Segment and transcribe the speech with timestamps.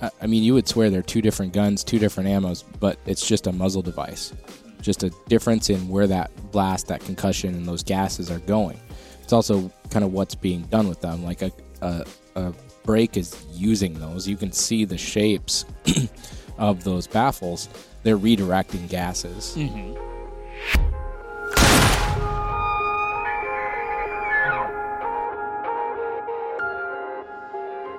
[0.00, 3.46] I- mean, you would swear they're two different guns, two different ammos, but it's just
[3.46, 4.32] a muzzle device.
[4.80, 8.78] Just a difference in where that blast, that concussion, and those gases are going.
[9.22, 11.24] It's also kind of what's being done with them.
[11.24, 11.50] Like a,
[11.82, 12.04] a,
[12.36, 12.52] a
[12.84, 14.26] brake is using those.
[14.28, 15.64] You can see the shapes
[16.58, 17.68] of those baffles.
[18.04, 19.54] They're redirecting gases.
[19.56, 19.96] Mm-hmm.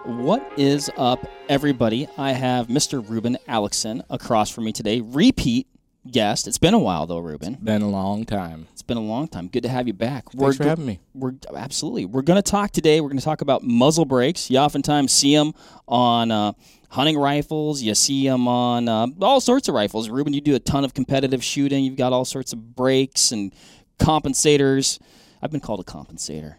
[0.10, 2.08] What is up, everybody?
[2.18, 3.08] I have Mr.
[3.08, 5.02] Reuben Aleckson across from me today.
[5.02, 5.68] Repeat
[6.10, 6.48] guest.
[6.48, 7.60] It's been a while though, Reuben.
[7.62, 8.66] Been a long time.
[8.74, 9.50] It's been a long time.
[9.50, 10.32] Good to have you back.
[10.32, 11.00] Thanks for go- having me.
[11.14, 12.06] We're absolutely.
[12.06, 13.02] We're going to talk today.
[13.02, 14.50] We're going to talk about muzzle brakes.
[14.50, 15.54] You oftentimes see them
[15.88, 16.54] on uh,
[16.90, 17.84] hunting rifles.
[17.84, 20.10] You see them on uh, all sorts of rifles.
[20.10, 21.84] Reuben, you do a ton of competitive shooting.
[21.84, 23.54] You've got all sorts of brakes and
[24.00, 25.00] compensators.
[25.40, 26.56] I've been called a compensator.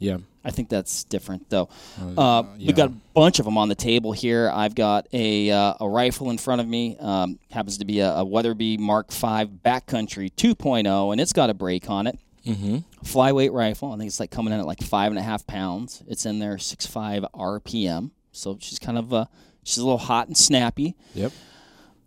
[0.00, 0.16] Yeah.
[0.42, 1.68] I think that's different, though.
[2.00, 2.66] Uh, Uh, yeah.
[2.66, 4.50] We've got a bunch of them on the table here.
[4.52, 6.96] I've got a uh, a rifle in front of me.
[6.98, 9.18] Um, happens to be a, a Weatherby Mark V
[9.64, 12.18] Backcountry 2.0, and it's got a brake on it.
[12.46, 12.78] Mm-hmm.
[13.04, 13.92] Flyweight rifle.
[13.92, 16.02] I think it's like coming in at like five and a half pounds.
[16.08, 18.10] It's in there 6.5 RPM.
[18.32, 19.26] So she's kind of uh,
[19.62, 20.94] she's a little hot and snappy.
[21.14, 21.32] Yep.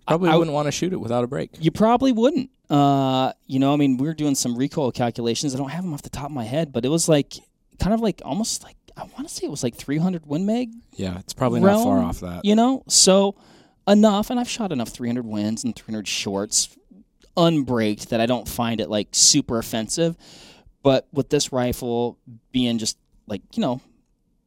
[0.08, 1.52] Probably I- wouldn't want to shoot it without a brake.
[1.60, 2.50] You probably wouldn't.
[2.68, 5.54] Uh, you know, I mean, we were doing some recoil calculations.
[5.54, 7.36] I don't have them off the top of my head, but it was like
[7.80, 10.70] kind of like almost like I want to say it was like 300 Win Mag
[10.96, 12.46] Yeah, it's probably not far off that.
[12.46, 13.36] You know, so
[13.88, 16.76] enough, and I've shot enough 300 wins and 300 shorts
[17.36, 20.16] unbraked that I don't find it like super offensive.
[20.84, 22.18] But with this rifle
[22.52, 23.82] being just like you know,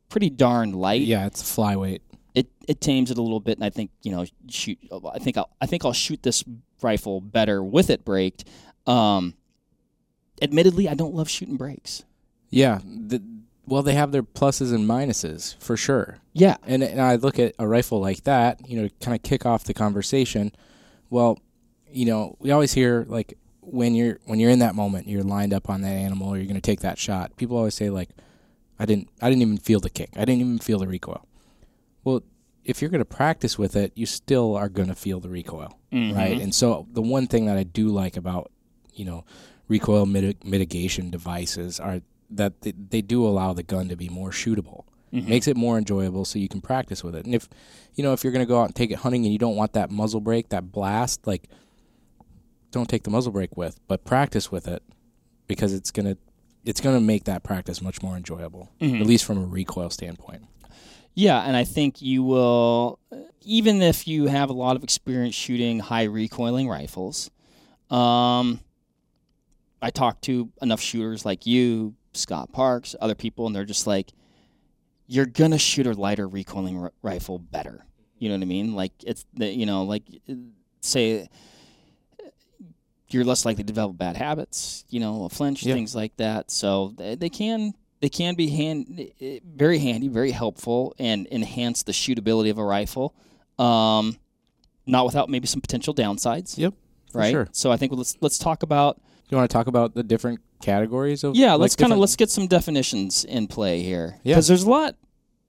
[0.09, 2.01] pretty darn light, Yeah, it's flyweight.
[2.35, 4.79] it it tames it a little bit, and I think you know, shoot.
[5.13, 6.45] I think I'll I think I'll shoot this
[6.83, 8.45] rifle better with it braked.
[8.87, 9.35] Um,
[10.41, 12.05] admittedly, I don't love shooting brakes.
[12.51, 12.81] Yeah.
[12.85, 13.23] The,
[13.67, 16.19] well, they have their pluses and minuses for sure.
[16.33, 19.23] Yeah, And, and I look at a rifle like that, you know, to kind of
[19.23, 20.53] kick off the conversation.
[21.11, 21.39] Well,
[21.91, 25.53] you know, we always hear like when you're when you're in that moment, you're lined
[25.53, 27.37] up on that animal, or you're going to take that shot.
[27.37, 28.11] People always say like,
[28.79, 30.11] I didn't, I didn't even feel the kick.
[30.15, 31.27] I didn't even feel the recoil.
[32.05, 32.23] Well,
[32.65, 35.79] if you're going to practice with it, you still are going to feel the recoil,
[35.93, 36.17] mm-hmm.
[36.17, 36.41] right?
[36.41, 38.51] And so the one thing that I do like about,
[38.93, 39.25] you know,
[39.69, 44.31] recoil mitig- mitigation devices are that they, they do allow the gun to be more
[44.31, 44.85] shootable.
[45.13, 47.25] Makes it more enjoyable so you can practice with it.
[47.25, 47.49] And if,
[47.95, 49.57] you know, if you're going to go out and take it hunting and you don't
[49.57, 51.49] want that muzzle brake, that blast, like
[52.71, 54.83] don't take the muzzle brake with, but practice with it
[55.47, 56.19] because it's going to
[56.67, 58.69] it's going to make that practice much more enjoyable,
[59.01, 60.43] at least from a recoil standpoint.
[61.15, 62.99] Yeah, and I think you will,
[63.41, 67.31] even if you have a lot of experience shooting high recoiling rifles.
[67.89, 68.61] Um,
[69.81, 74.11] I talked to enough shooters like you, Scott Parks, other people, and they're just like,
[75.07, 77.85] you're gonna shoot a lighter recoiling r- rifle better.
[78.19, 78.75] You know what I mean?
[78.75, 80.03] Like it's the, you know, like
[80.81, 81.29] say
[83.11, 84.85] you're less likely to develop bad habits.
[84.89, 85.75] You know, a flinch, Yeah.
[85.75, 86.51] things like that.
[86.51, 89.11] So they, they can they can be hand,
[89.45, 93.15] very handy, very helpful, and enhance the shootability of a rifle.
[93.59, 94.19] Um,
[94.87, 96.75] not without maybe some potential downsides, Yep.
[97.15, 97.31] Right?
[97.31, 97.49] sure.
[97.53, 99.01] So I think let's let's talk about
[99.31, 101.53] You want to talk about the different categories of yeah.
[101.53, 104.35] like, let's kind of let's get some definitions in play here Yeah.
[104.35, 104.97] because there's a lot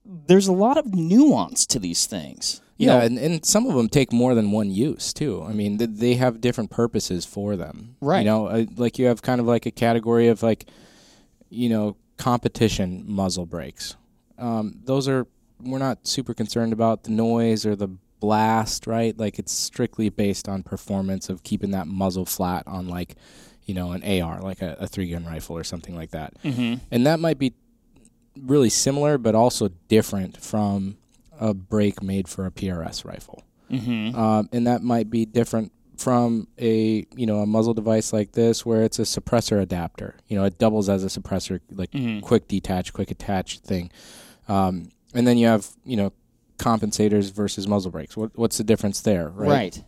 [0.06, 2.62] there's a lot of nuance to these things.
[2.78, 5.44] You yeah, know, and, and some of them take more than one use too.
[5.44, 7.95] I mean, th- they have different purposes for them.
[8.00, 8.19] Right.
[8.19, 10.66] You know, uh, like you have kind of like a category of like,
[11.50, 13.95] you know, competition muzzle brakes.
[14.38, 15.25] Um, those are
[15.59, 17.89] we're not super concerned about the noise or the
[18.19, 19.18] blast, right?
[19.18, 23.16] Like it's strictly based on performance of keeping that muzzle flat on like,
[23.67, 26.33] you know, an AR, like a, a three gun rifle or something like that.
[26.44, 26.79] Mhm.
[26.89, 27.53] And that might be
[28.39, 30.97] really similar, but also different from
[31.39, 33.44] a brake made for a PRS rifle.
[33.69, 34.16] Mhm.
[34.16, 38.63] Um, and that might be different from a you know a muzzle device like this
[38.66, 40.16] where it's a suppressor adapter.
[40.27, 42.22] You know, it doubles as a suppressor, like Mhm.
[42.22, 43.89] quick detach, quick attach thing.
[44.47, 46.13] Um, and then you have you know
[46.59, 48.16] compensators versus muzzle brakes.
[48.17, 49.50] What, what's the difference there, right?
[49.50, 49.83] right.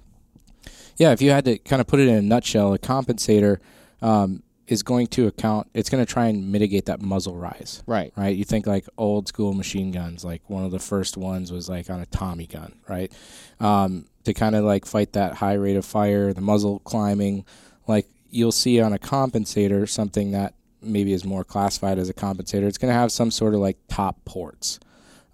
[1.00, 3.60] Yeah, if you had to kind of put it in a nutshell, a compensator
[4.02, 5.68] um, is going to account.
[5.74, 8.14] It's going to try and mitigate that muzzle rise Right.
[8.16, 8.36] right?
[8.36, 11.90] You think like old school machine guns, like one of the first ones was like
[11.90, 13.12] on a Tommy gun, right?
[13.60, 17.46] Um, to kind of like fight that high rate of fire, the muzzle climbing,
[17.88, 22.64] like you'll see on a compensator something that maybe is more classified as a compensator.
[22.64, 24.80] It's going to have some sort of like top ports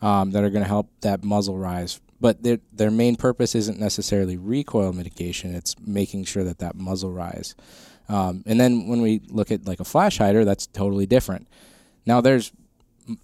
[0.02, 2.00] um, that are going to help that muzzle rise.
[2.20, 5.54] But their their main purpose isn't necessarily recoil mitigation.
[5.54, 7.56] It's making sure that that muzzle rise.
[8.08, 11.48] Um, and then when we look at like a flash hider, that's totally different.
[12.06, 12.52] Now there's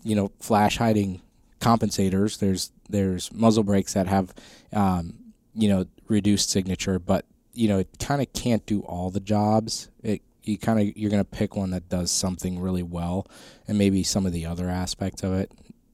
[0.04, 1.22] you know flash hiding
[1.60, 2.40] compensators.
[2.40, 4.34] There's there's muzzle brakes that have
[4.74, 5.14] um,
[5.54, 9.90] you know reduced signature, but you know it kind of can't do all the jobs.
[10.04, 13.28] It you kind of you're gonna pick one that does something really well,
[13.68, 15.52] and maybe some of the other aspects of it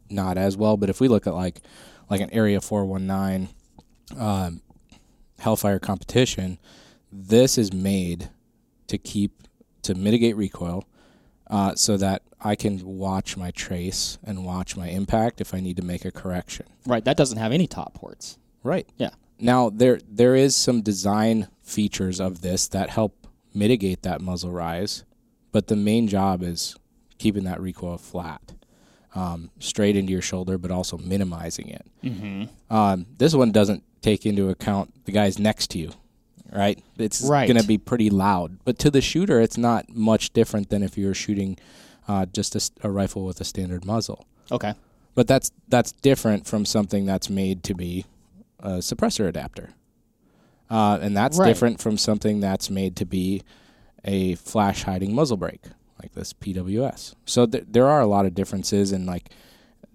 [0.10, 0.78] not as well.
[0.78, 1.62] But if we look at like
[2.09, 3.50] like an Area 419
[4.18, 4.62] um,
[5.39, 6.57] Hellfire competition,
[7.12, 8.30] this is made
[8.88, 9.44] to keep
[9.83, 10.83] to mitigate recoil,
[11.50, 15.77] uh, so that I can watch my trace and watch my impact if I need
[15.77, 16.65] to make a correction.
[16.86, 17.04] Right.
[17.06, 18.38] That doesn't have any top ports.
[18.63, 18.88] Right.
[18.98, 19.12] Yeah.
[19.39, 25.04] Now there there is some design features of this that help mitigate that muzzle rise,
[25.51, 26.75] but the main job is
[27.18, 28.54] keeping that recoil flat,
[29.18, 31.86] um, straight into your shoulder, but also minimizing it.
[32.04, 32.74] Mm-hmm.
[32.75, 35.92] Um, this one doesn't take into account the guys next to you,
[36.54, 36.78] right?
[36.98, 37.48] It's Right.
[37.48, 40.98] going to be pretty loud, but to the shooter, it's not much different than if
[40.98, 41.58] you were shooting
[42.08, 44.25] uh, just a rifle with a standard muzzle.
[44.52, 44.74] Okay.
[45.16, 48.06] But that's that's different from something that's made to be
[48.60, 49.69] a suppressor adapter,
[50.69, 51.48] uh, and that's Right.
[51.48, 53.42] different from something that's made to be
[54.06, 55.64] a flash hiding muzzle brake
[56.02, 57.16] like this PWS.
[57.26, 59.30] So th- there are a lot of differences in like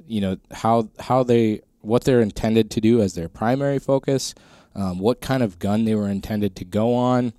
[0.06, 4.34] you know how how they what they're intended to do as their primary focus,
[4.74, 7.32] um, what kind of gun they were intended to go on,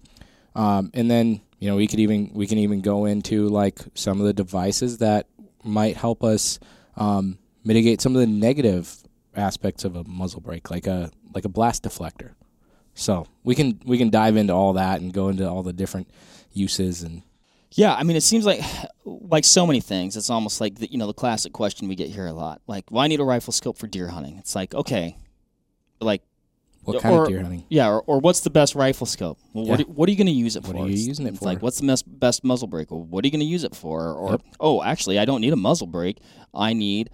[0.56, 4.20] um, and then you know we could even we can even go into like some
[4.20, 5.28] of the devices that
[5.64, 6.60] might help us
[6.98, 9.04] um, mitigate some of the negative
[9.36, 12.32] aspects of a muzzle brake, like a like a blast deflector.
[12.94, 16.10] So we can we can dive into all that and go into all the different
[16.52, 17.24] uses and
[17.78, 18.62] Yeah, I mean, it seems like
[19.06, 20.16] like so many things.
[20.18, 22.62] It's almost like the, you know the classic question we get here a lot.
[22.68, 24.38] Like, well, I need a rifle scope for deer hunting.
[24.38, 25.18] It's like, okay,
[26.00, 26.22] like
[26.84, 27.64] what kind Or- of deer hunting.
[27.70, 29.40] yeah, or, or what's the best rifle scope?
[29.54, 29.86] Well, what, Yeah.
[29.86, 30.78] what are you going to use it What for?
[30.80, 31.46] What are you It's- using it it's for?
[31.46, 32.92] Like, what's the best best muzzle brake?
[32.92, 34.12] Well, what are you going to use it for?
[34.14, 34.42] Or Yep.
[34.60, 36.18] oh, actually, I don't need a muzzle brake.
[36.54, 37.10] I need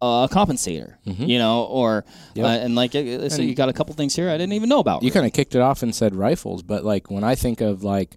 [0.00, 0.94] a compensator.
[1.06, 1.28] Mhm.
[1.28, 2.04] You know, or
[2.34, 2.44] Yep.
[2.44, 4.68] uh, and like uh, so And- you got a couple things here I didn't even
[4.68, 5.02] know about.
[5.02, 7.84] You kind of kicked it off and said rifles, but like when I think of
[7.84, 8.16] like,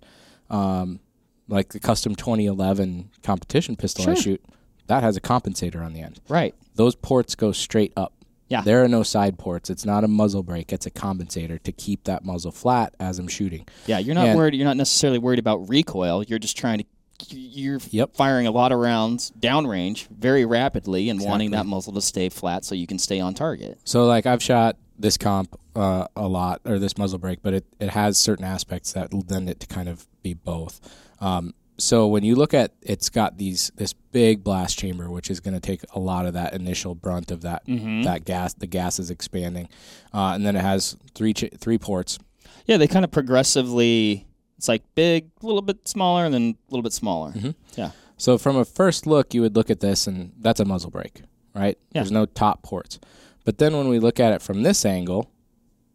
[0.49, 0.99] um,
[1.47, 4.43] like the custom 2011 competition pistol I shoot,
[4.87, 6.19] that has a compensator on the end.
[6.29, 6.53] right.
[6.75, 8.11] Those ports go straight up.
[8.49, 8.61] Yeah.
[8.61, 9.69] There are no side ports.
[9.69, 10.73] It's not a muzzle brake.
[10.73, 13.65] It's a compensator to keep that muzzle flat as I'm shooting.
[13.87, 14.55] Yeah, you're not And- worried.
[14.55, 16.21] You're not necessarily worried about recoil.
[16.23, 16.85] You're just trying to.
[17.29, 18.13] You're Yep.
[18.17, 22.65] firing a lot of rounds downrange very rapidly and wanting that muzzle to stay flat
[22.65, 23.79] so you can stay on target.
[23.85, 27.65] So like I've shot this comp uh, a lot or this muzzle brake, but it,
[27.79, 30.79] it has certain aspects that lend it to kind of be both.
[31.19, 35.39] Um, so when you look at it's got these this big blast chamber, which is
[35.39, 38.53] going to take a lot of that initial brunt of that that gas.
[38.53, 39.67] The gas is expanding,
[40.13, 42.17] uh, and then it has three ch- three ports.
[42.65, 44.25] Yeah, they kind of progressively.
[44.57, 47.33] It's like big, a little bit smaller, and then a little bit smaller.
[47.33, 47.51] Mm-hmm.
[47.75, 47.91] Yeah.
[48.15, 51.23] So from a first look, you would look at this, and that's a muzzle brake,
[51.53, 51.77] right?
[51.91, 52.01] Yeah.
[52.01, 52.99] There's no top ports.
[53.45, 55.31] But then when we look at it from this angle,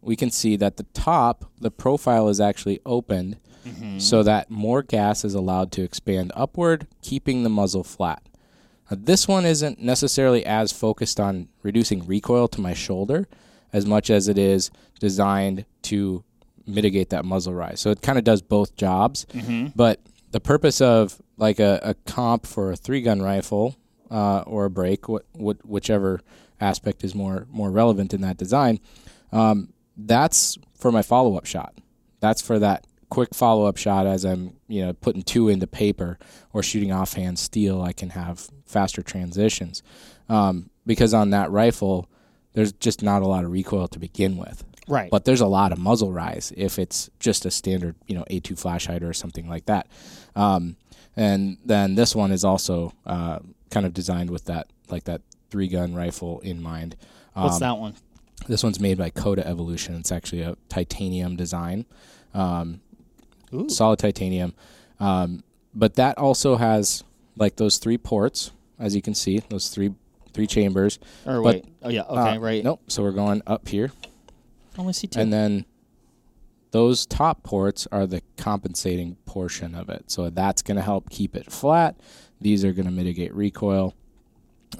[0.01, 3.37] we can see that the top, the profile is actually opened
[3.99, 8.23] so that more gas is allowed to expand upward, keeping the muzzle flat.
[8.89, 13.27] Now, this one isn't necessarily as focused on reducing recoil to my shoulder
[13.71, 16.23] as much as it is designed to
[16.65, 17.79] mitigate that muzzle rise.
[17.79, 19.27] So it kind of does both jobs.
[19.75, 19.99] But
[20.31, 23.75] the purpose of like a, a comp for a three gun rifle
[24.09, 26.19] uh, or a brake, what, what, whichever
[26.61, 28.79] aspect is more more relevant in that design,
[29.31, 31.75] um, that's for my follow up shot.
[32.19, 36.17] That's for that quick follow up shot as I'm you know putting two into paper
[36.53, 37.81] or shooting offhand steel.
[37.81, 39.83] I can have faster transitions
[40.29, 42.09] um, because on that rifle,
[42.53, 44.63] there's just not a lot of recoil to begin with.
[44.87, 45.09] Right.
[45.11, 48.57] But there's a lot of muzzle rise if it's just a standard, you know, A2
[48.57, 49.87] flash hider or something like that.
[50.35, 50.75] Um,
[51.15, 53.39] and then this one is also uh,
[53.69, 56.95] kind of designed with that, like that three gun rifle in mind.
[57.35, 57.95] Um, What's that one?
[58.47, 59.95] This one's made by Coda Evolution.
[59.95, 61.85] It's actually a titanium design,
[62.33, 62.81] um,
[63.67, 64.53] solid titanium.
[64.99, 65.43] Um,
[65.75, 67.03] but that also has
[67.37, 69.93] like those three ports, as you can see, those three
[70.33, 70.97] three chambers.
[71.25, 71.65] Or but- wait.
[71.83, 72.03] Oh yeah.
[72.03, 72.35] Okay.
[72.35, 72.63] Uh, right.
[72.63, 72.81] Nope.
[72.87, 73.91] So we're going up here.
[74.77, 75.19] Only see two.
[75.19, 75.65] And then
[76.71, 80.09] those top ports are the compensating portion of it.
[80.09, 81.97] So that's going to help keep it flat.
[82.39, 83.93] These are going to mitigate recoil.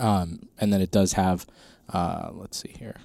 [0.02, 1.46] Um, and then it does have,
[1.94, 2.96] uh, let's see here,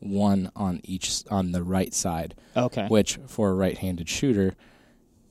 [0.00, 2.86] one on each on the right side, okay.
[2.88, 4.54] which for a right-handed shooter,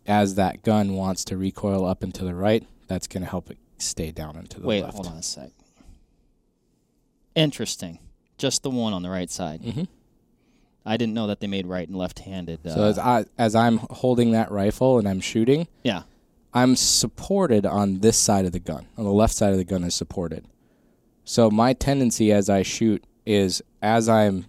[0.06, 3.50] as that gun wants to recoil up and to the right, that's going to help
[3.50, 4.84] it stay down into to the Wait.
[4.84, 4.96] left.
[4.96, 5.50] Hold on a sec.
[7.34, 8.00] Interesting.
[8.38, 9.62] Just the one on the right side.
[9.62, 9.84] Mm-hmm.
[10.86, 12.66] I didn't know that they made right and left-handed.
[12.66, 16.04] Uh, So as I as I'm holding that rifle and I'm shooting, yeah.
[16.54, 18.86] I'm supported on this side of the gun.
[18.98, 20.46] On the left side of the gun is supported.
[21.26, 24.46] So my tendency as I shoot is as I'm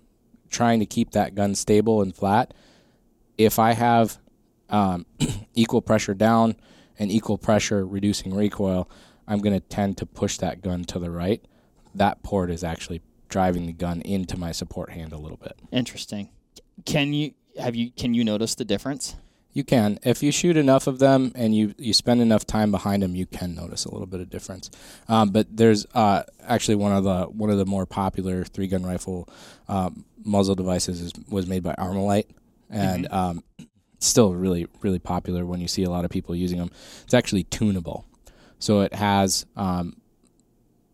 [0.50, 2.54] trying to keep that gun stable and flat,
[3.38, 4.18] if I have
[4.68, 5.06] um,
[5.54, 6.54] equal pressure down
[6.98, 8.88] and equal pressure reducing recoil,
[9.26, 11.44] I'm going to tend to push that gun to the right.
[11.94, 15.58] That port is actually driving the gun into my support hand a little bit.
[15.72, 16.28] Interesting.
[16.84, 19.16] Can you have you can you notice the difference?
[19.56, 19.98] You can.
[20.02, 23.24] If you shoot enough of them and you, you spend enough time behind them, you
[23.24, 24.70] can notice a little bit of difference.
[25.08, 28.84] Um, but there's uh, actually one of the one of the more popular three gun
[28.84, 29.30] rifle
[29.66, 32.26] um, muzzle devices is, was made by Armalite,
[32.68, 33.14] and mm-hmm.
[33.14, 33.44] um,
[33.98, 36.70] still really really popular when you see a lot of people using them.
[37.04, 38.04] It's actually tunable,
[38.58, 39.96] so it has um,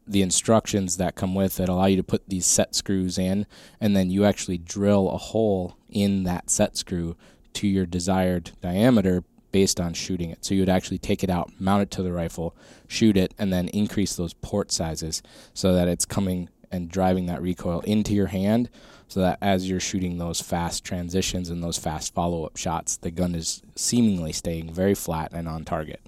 [0.06, 3.44] the instructions that come with it allow you to put these set screws in,
[3.80, 7.16] and then you actually drill a hole in that set screw
[7.54, 10.44] to your desired diameter based on shooting it.
[10.44, 12.56] So you would actually take it out, mount it to the rifle,
[12.88, 15.22] shoot it, and then increase those port sizes
[15.54, 18.70] so that it's coming and driving that recoil into your hand
[19.12, 23.10] so that as you're shooting those fast transitions and those fast follow up shots, the
[23.10, 26.00] gun is seemingly staying very flat and on target.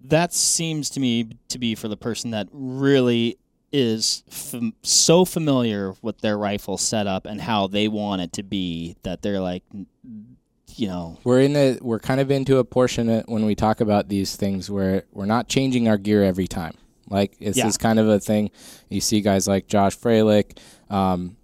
[0.00, 3.38] That seems to me to be for the person that really
[3.72, 8.96] is fam- so familiar with their rifle setup and how they want it to be
[9.02, 9.64] that they're like
[10.78, 13.80] you know we're in a we're kind of into a portion of, when we talk
[13.80, 16.74] about these things where we're not changing our gear every time.
[17.10, 17.66] Like this yeah.
[17.66, 18.50] is kind of a thing.
[18.88, 20.58] You see guys like josh Froelich,
[20.90, 21.36] um,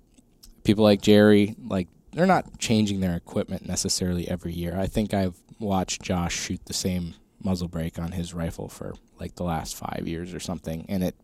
[0.63, 4.79] people like jerry like they're not changing their equipment necessarily every year.
[4.79, 9.35] I think i've watched josh shoot the same muzzle brake on his rifle for like
[9.37, 11.15] the last five years or something and it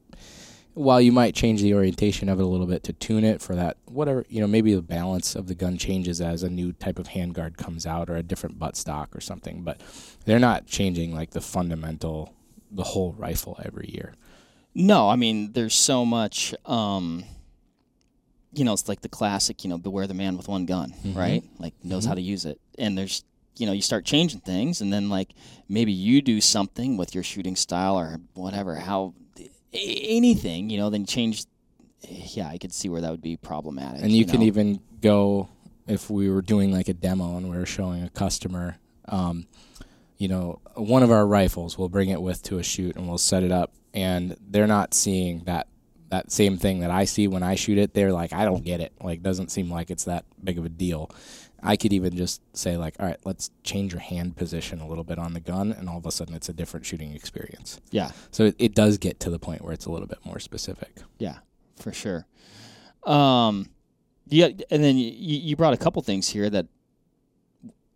[0.74, 3.54] while you might change the orientation of it a little bit to tune it for
[3.54, 6.98] that whatever you know maybe the balance of the gun changes as a new type
[6.98, 9.80] of handguard comes out or a different butt stock or something but
[10.24, 12.34] they're not changing like the fundamental
[12.70, 14.14] the whole rifle every year
[14.74, 17.24] no i mean there's so much um
[18.52, 21.18] you know it's like the classic you know beware the man with one gun mm-hmm.
[21.18, 22.10] right like knows mm-hmm.
[22.10, 23.24] how to use it and there's
[23.56, 25.34] you know you start changing things and then like
[25.68, 29.12] maybe you do something with your shooting style or whatever how
[29.72, 31.44] anything, you know, then change.
[32.02, 34.02] Yeah, I could see where that would be problematic.
[34.02, 35.48] And you, you can even go
[35.86, 39.46] if we were doing like a demo and we were showing a customer, um,
[40.16, 43.18] you know, one of our rifles, we'll bring it with to a shoot and we'll
[43.18, 45.66] set it up, and they're not seeing that
[46.10, 47.94] that same thing that I see when I shoot it.
[47.94, 48.92] They're like, I don't get it.
[49.00, 51.10] Like, doesn't seem like it's that big of a deal.
[51.62, 55.04] I could even just say like, all right, let's change your hand position a little
[55.04, 57.80] bit on the gun, and all of a sudden it's a different shooting experience.
[57.90, 58.12] Yeah.
[58.30, 60.98] So it, it does get to the point where it's a little bit more specific.
[61.18, 61.38] Yeah,
[61.76, 62.26] for sure.
[63.04, 63.70] Um,
[64.28, 66.66] yeah, and then you, you brought a couple things here that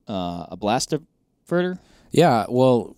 [0.09, 0.93] uh, a blast
[1.49, 1.79] diverter.
[2.11, 2.97] Yeah, well,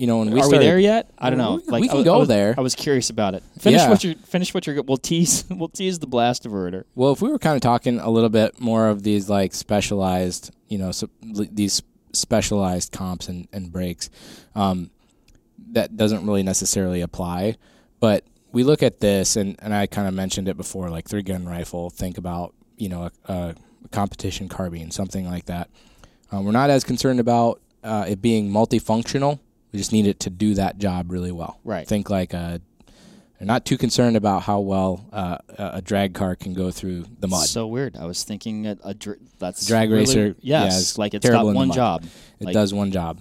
[0.00, 1.10] you know, when we are started, we there yet?
[1.18, 1.56] I don't know.
[1.56, 2.54] We, like, we can I, go I was, there.
[2.56, 3.42] I was curious about it.
[3.58, 3.90] Finish yeah.
[3.90, 4.14] what you're.
[4.14, 4.82] Finish what you're.
[4.82, 5.44] We'll tease.
[5.50, 6.84] We'll tease the blast diverter.
[6.94, 10.54] Well, if we were kind of talking a little bit more of these like specialized,
[10.68, 11.82] you know, so, these
[12.14, 14.08] specialized comps and and brakes,
[14.54, 14.90] um,
[15.72, 17.56] that doesn't really necessarily apply.
[17.98, 21.22] But we look at this, and and I kind of mentioned it before, like three
[21.22, 21.90] gun rifle.
[21.90, 23.54] Think about you know a, a
[23.90, 25.68] competition carbine, something like that.
[26.32, 29.40] Um, we're not as concerned about uh, it being multifunctional
[29.72, 31.60] we just need it to do that job really well.
[31.64, 31.86] Right.
[31.86, 32.60] Think like a.
[33.38, 37.26] They're not too concerned about how well uh, a drag car can go through the
[37.26, 37.46] mud.
[37.46, 37.96] So weird.
[37.96, 40.36] I was thinking a, a dr- that's drag really, racer.
[40.40, 42.04] Yes, yeah, like it's got one job.
[42.38, 43.18] It like, does one job.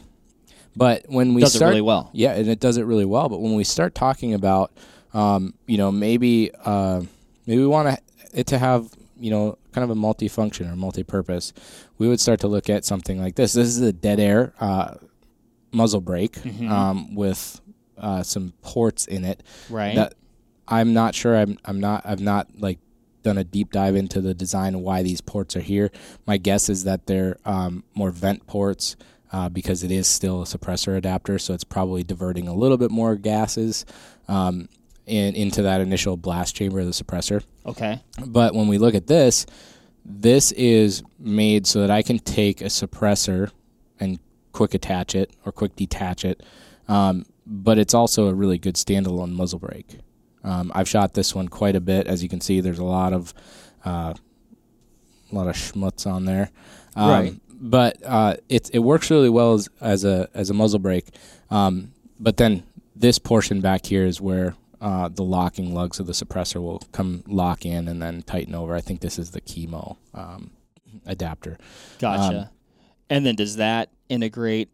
[0.75, 2.09] But when we does start, it really well.
[2.11, 3.29] Yeah, and it does it really well.
[3.29, 4.73] But when we start talking about,
[5.13, 7.01] um, you know, maybe uh,
[7.45, 7.97] maybe we want
[8.33, 11.53] it to have you know kind of a multi-function or multi-purpose,
[11.97, 13.53] we would start to look at something like this.
[13.53, 14.95] This is a dead air uh,
[15.71, 16.71] muzzle brake mm-hmm.
[16.71, 17.61] um, with
[17.97, 19.43] uh, some ports in it.
[19.69, 19.95] Right.
[19.95, 20.13] That
[20.67, 21.35] I'm not sure.
[21.35, 22.05] I'm I'm not.
[22.05, 22.79] I've not like
[23.23, 25.91] done a deep dive into the design and why these ports are here.
[26.25, 28.95] My guess is that they're um, more vent ports.
[29.31, 32.89] Uh, because it is still a suppressor adapter, so it's probably diverting a little bit
[32.89, 33.85] more gases
[34.27, 34.67] um,
[35.05, 37.43] in, into that initial blast chamber of the suppressor.
[37.63, 38.01] Okay.
[38.25, 39.45] But when we look at this,
[40.03, 43.51] this is made so that I can take a suppressor
[43.99, 44.19] and
[44.59, 46.43] quick attach it or quick detach it.
[46.89, 49.99] Um, but it's also a really good standalone muzzle brake.
[50.43, 52.07] Um, I've shot this one quite a bit.
[52.07, 53.33] As you can see, there's a lot of
[53.85, 54.13] uh,
[55.31, 56.51] a lot of schmutz on there.
[56.93, 57.33] Um, right.
[57.49, 61.07] But uh, it it works really well as, as a as a muzzle brake.
[61.49, 62.63] Um, but then
[62.93, 67.23] this portion back here is where uh, the locking lugs of the suppressor will come
[67.27, 68.75] lock in and then tighten over.
[68.75, 70.51] I think this is the KeyMo um,
[71.05, 71.57] adapter.
[71.97, 72.37] Gotcha.
[72.37, 72.49] Um,
[73.09, 74.69] and then does that integrate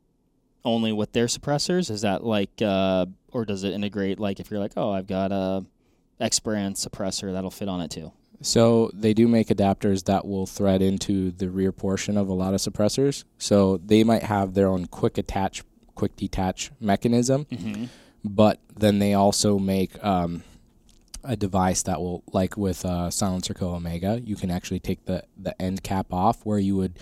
[0.64, 1.92] only with their suppressors?
[1.92, 5.32] Is that like, uh, or does it integrate like if you're like, oh, I've got
[5.32, 5.66] a
[6.20, 8.12] X brand suppressor that'll fit on it too.
[8.42, 12.54] So they do make adapters that will thread into the rear portion of a lot
[12.54, 13.24] of suppressors.
[13.38, 15.64] So they might have their own quick attach,
[15.96, 17.86] quick detach mechanism, Mm-hmm.
[18.24, 20.44] but then they also make um,
[21.24, 25.60] a device that will, like with uh, SilencerCo Omega, you can actually take the the
[25.62, 27.00] end cap off, where you would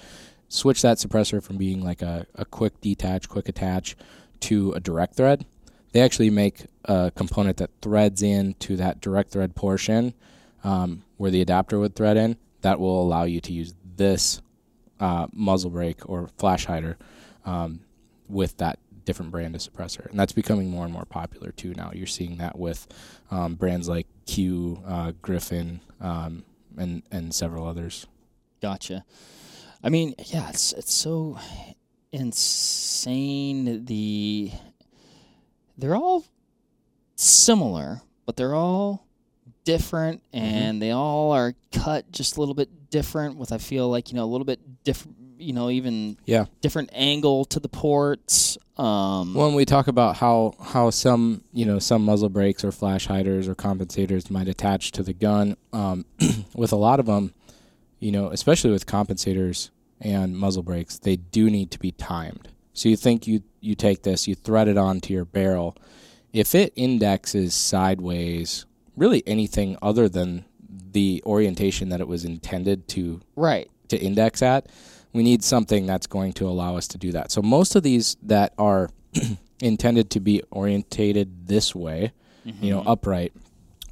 [0.53, 3.95] switch that suppressor from being like a, a quick detach, quick attach
[4.39, 5.45] to a direct thread.
[5.93, 10.13] They actually make a component that threads in to that direct thread portion
[10.63, 12.37] um, where the adapter would thread in.
[12.61, 14.41] That will allow you to use this
[14.99, 16.97] uh, muzzle brake or flash hider
[17.45, 17.81] um,
[18.29, 21.73] with that different brand of suppressor, and that's becoming more and more popular too.
[21.73, 22.87] Now you're seeing that with
[23.31, 26.43] um, brands like Q, uh, Griffin, um,
[26.77, 28.07] and and several others.
[28.61, 29.03] Gotcha.
[29.83, 31.37] I mean, yeah, it's it's so
[32.11, 33.85] insane.
[33.85, 34.51] The
[35.77, 36.23] they're all
[37.15, 39.05] similar, but they're all
[39.65, 43.37] different, and they all are cut just a little bit different.
[43.37, 45.17] With I feel like you know a little bit different.
[45.37, 46.45] You know, even Yeah.
[46.61, 48.57] different angle to the ports.
[48.77, 53.07] Um, When we talk about how how some you know some muzzle brakes or flash
[53.07, 56.05] hiders or compensators might attach to the gun, um,
[56.55, 57.33] with a lot of them,
[57.99, 59.69] you know, especially with compensators
[60.03, 62.49] and muzzle brakes, they do need to be timed.
[62.73, 65.77] So you think you you take this, you thread it onto your barrel.
[66.33, 68.65] If it indexes sideways,
[68.97, 70.45] really anything other than
[70.91, 73.69] the orientation that it was intended to right.
[73.87, 74.67] to index at,
[75.13, 77.31] we need something that's going to allow us to do that.
[77.31, 78.89] So most of these that are
[79.61, 82.11] intended to be orientated this way,
[82.43, 82.89] you know, mm-hmm.
[82.89, 83.33] upright,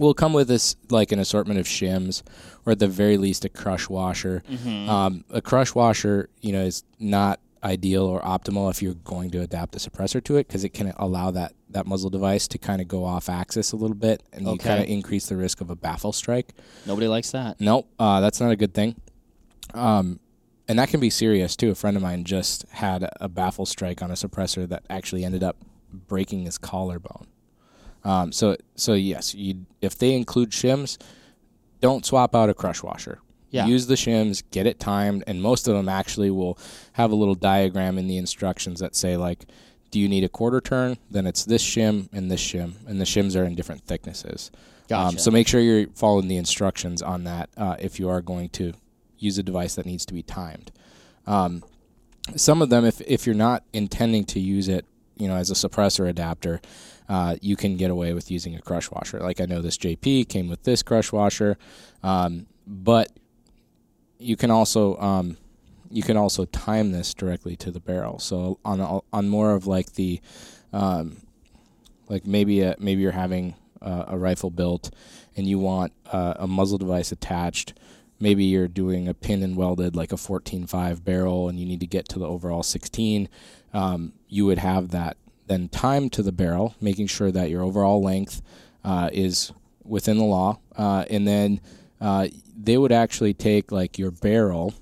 [0.01, 2.23] will come with this like an assortment of shims,
[2.65, 4.43] or at the very least a crush washer.
[4.89, 9.39] Um, a crush washer, you know, is not ideal or optimal if you're going to
[9.39, 12.81] adapt a suppressor to it because it can allow that that muzzle device to kind
[12.81, 15.69] of go off axis a little bit, and you kind of increase the risk of
[15.69, 16.53] a baffle strike.
[16.85, 17.61] Nobody likes that.
[17.61, 18.95] Nope, uh, that's not a good thing.
[19.73, 20.19] Um,
[20.67, 21.69] and that can be serious too.
[21.69, 25.43] A friend of mine just had a baffle strike on a suppressor that actually ended
[25.43, 25.57] up
[25.93, 27.27] breaking his collarbone.
[28.03, 30.97] Um, so, so yes, you if they include shims,
[31.81, 33.19] don't swap out a crush washer.
[33.49, 33.65] Yeah.
[33.65, 36.57] Use the shims, get it timed, and most of them actually will
[36.93, 39.45] have a little diagram in the instructions that say like,
[39.91, 40.97] do you need a quarter turn?
[41.09, 44.51] Then it's this shim and this shim, and the shims are in different thicknesses.
[44.53, 45.19] Um, Gotcha.
[45.19, 48.73] so make sure you're following the instructions on that uh, if you are going to
[49.17, 50.71] use a device that needs to be timed.
[51.27, 51.63] Um,
[52.35, 54.85] some of them, if if you're not intending to use it,
[55.17, 56.61] you know, as a suppressor adapter,
[57.11, 59.19] uh, you can get away with using a crush washer.
[59.19, 61.57] Like I know this JP came with this crush washer,
[62.03, 63.11] um, but
[64.17, 65.35] you can also um,
[65.89, 68.17] you can also time this directly to the barrel.
[68.17, 70.21] So on on more of like the
[70.71, 71.17] um,
[72.07, 74.89] like maybe a, maybe you're having uh, a rifle built
[75.35, 77.73] and you want uh, a muzzle device attached.
[78.21, 81.87] Maybe you're doing a pin and welded like a 14.5 barrel and you need to
[81.87, 83.27] get to the overall 16.
[83.73, 88.01] Um, you would have that then time to the barrel, making sure that your overall
[88.01, 88.41] length
[88.83, 89.51] uh, is
[89.83, 90.59] within the law.
[90.77, 91.59] Uh, and then
[91.99, 92.27] uh,
[92.57, 94.73] they would actually take like your barrel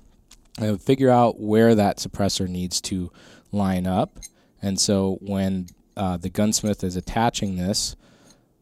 [0.58, 3.10] and figure out where that suppressor needs to
[3.52, 4.18] line up.
[4.62, 7.96] And so when uh, the gunsmith is attaching this,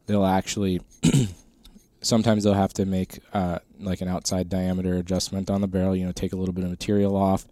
[0.05, 0.81] they'll actually
[2.01, 5.95] sometimes they'll have to make uh, like an outside diameter adjustment on the barrel.
[5.95, 7.45] You know, take a little bit of material off.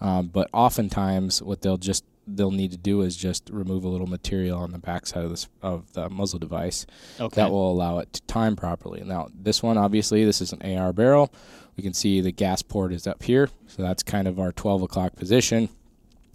[0.00, 2.04] Um, but oftentimes, what they'll just
[2.36, 5.48] they'll need to do is just remove a little material on the backside of this
[5.62, 6.86] of the muzzle device
[7.18, 7.34] okay.
[7.36, 9.02] that will allow it to time properly.
[9.04, 11.32] Now, this one obviously this is an AR barrel.
[11.76, 14.82] We can see the gas port is up here, so that's kind of our 12
[14.82, 15.68] o'clock position.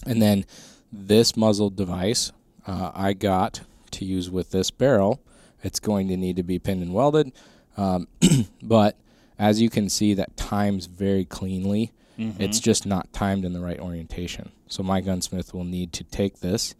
[0.06, 0.46] And then
[0.92, 2.32] this muzzle device
[2.66, 5.22] uh, I got to use with this barrel.
[5.64, 7.32] It's going to need to be pinned and welded,
[7.78, 8.08] um,
[8.62, 8.98] but
[9.38, 11.92] as you can see, that times very cleanly.
[12.18, 12.42] Mm-hmm.
[12.42, 14.52] It's just not timed in the right orientation.
[14.68, 16.76] So my gunsmith will need to take this,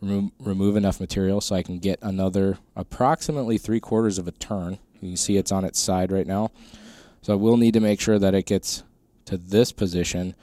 [0.00, 4.78] remo- remove enough material so I can get another approximately three quarters of a turn.
[5.00, 6.50] You can see it's on its side right now.
[7.22, 8.82] So I will need to make sure that it gets
[9.26, 10.34] to this position.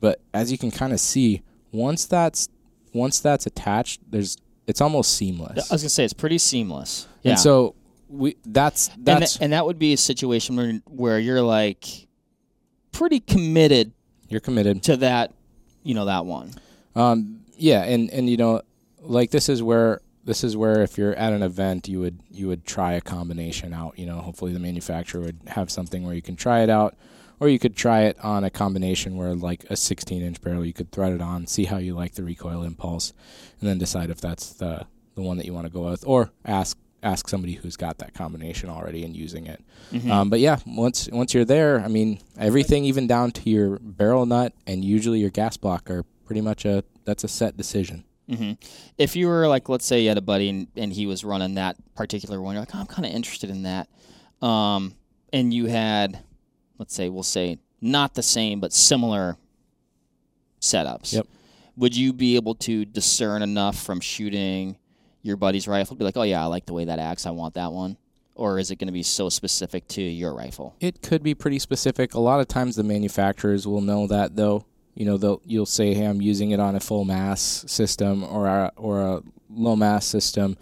[0.00, 2.48] But as you can kind of see, once that's
[2.92, 4.36] once that's attached, there's
[4.66, 5.70] it's almost seamless.
[5.70, 7.06] I was gonna say it's pretty seamless.
[7.22, 7.32] Yeah.
[7.32, 7.74] And so
[8.08, 11.84] we that's and, that's th- and that would be a situation where, where you're like
[12.92, 13.92] pretty committed
[14.28, 14.82] you're committed.
[14.84, 15.32] to that,
[15.86, 16.52] you know, that one.
[16.94, 18.62] Um, yeah, and and you know,
[19.00, 22.48] like this is where this is where if you're at an event, you would you
[22.48, 23.98] would try a combination out.
[23.98, 26.96] You know, hopefully the manufacturer would have something where you can try it out,
[27.38, 30.72] or you could try it on a combination where like a 16 inch barrel, you
[30.72, 33.12] could thread it on, see how you like the recoil impulse,
[33.60, 36.30] and then decide if that's the the one that you want to go with, or
[36.44, 39.62] ask ask somebody who's got that combination already and using it.
[39.92, 40.10] Mhm.
[40.10, 44.26] Um, but yeah, once once you're there, I mean, everything even down to your barrel
[44.26, 48.04] nut and usually your gas block are pretty much a that's a set decision.
[48.28, 48.52] hmm
[48.98, 51.54] If you were like, let's say you had a buddy and, and he was running
[51.54, 53.88] that particular one, you're like, oh, I'm kind of interested in that.
[54.42, 54.94] Um,
[55.32, 56.18] and you had,
[56.78, 59.36] let's say, we'll say not the same, but similar
[60.60, 61.12] setups.
[61.12, 61.26] Yep.
[61.76, 64.76] Would you be able to discern enough from shooting
[65.26, 67.26] your buddy's rifle be like, oh, yeah, I like the way that acts.
[67.26, 67.96] I want that one?
[68.34, 70.74] Or is it going to be so specific to your rifle?
[70.80, 72.14] It could be pretty specific.
[72.14, 74.64] A lot of times the manufacturers will know that though.
[74.94, 78.46] You know, they'll you'll say, "Hey, I'm using it on a full mass system or
[78.46, 80.56] a, or a low mass system."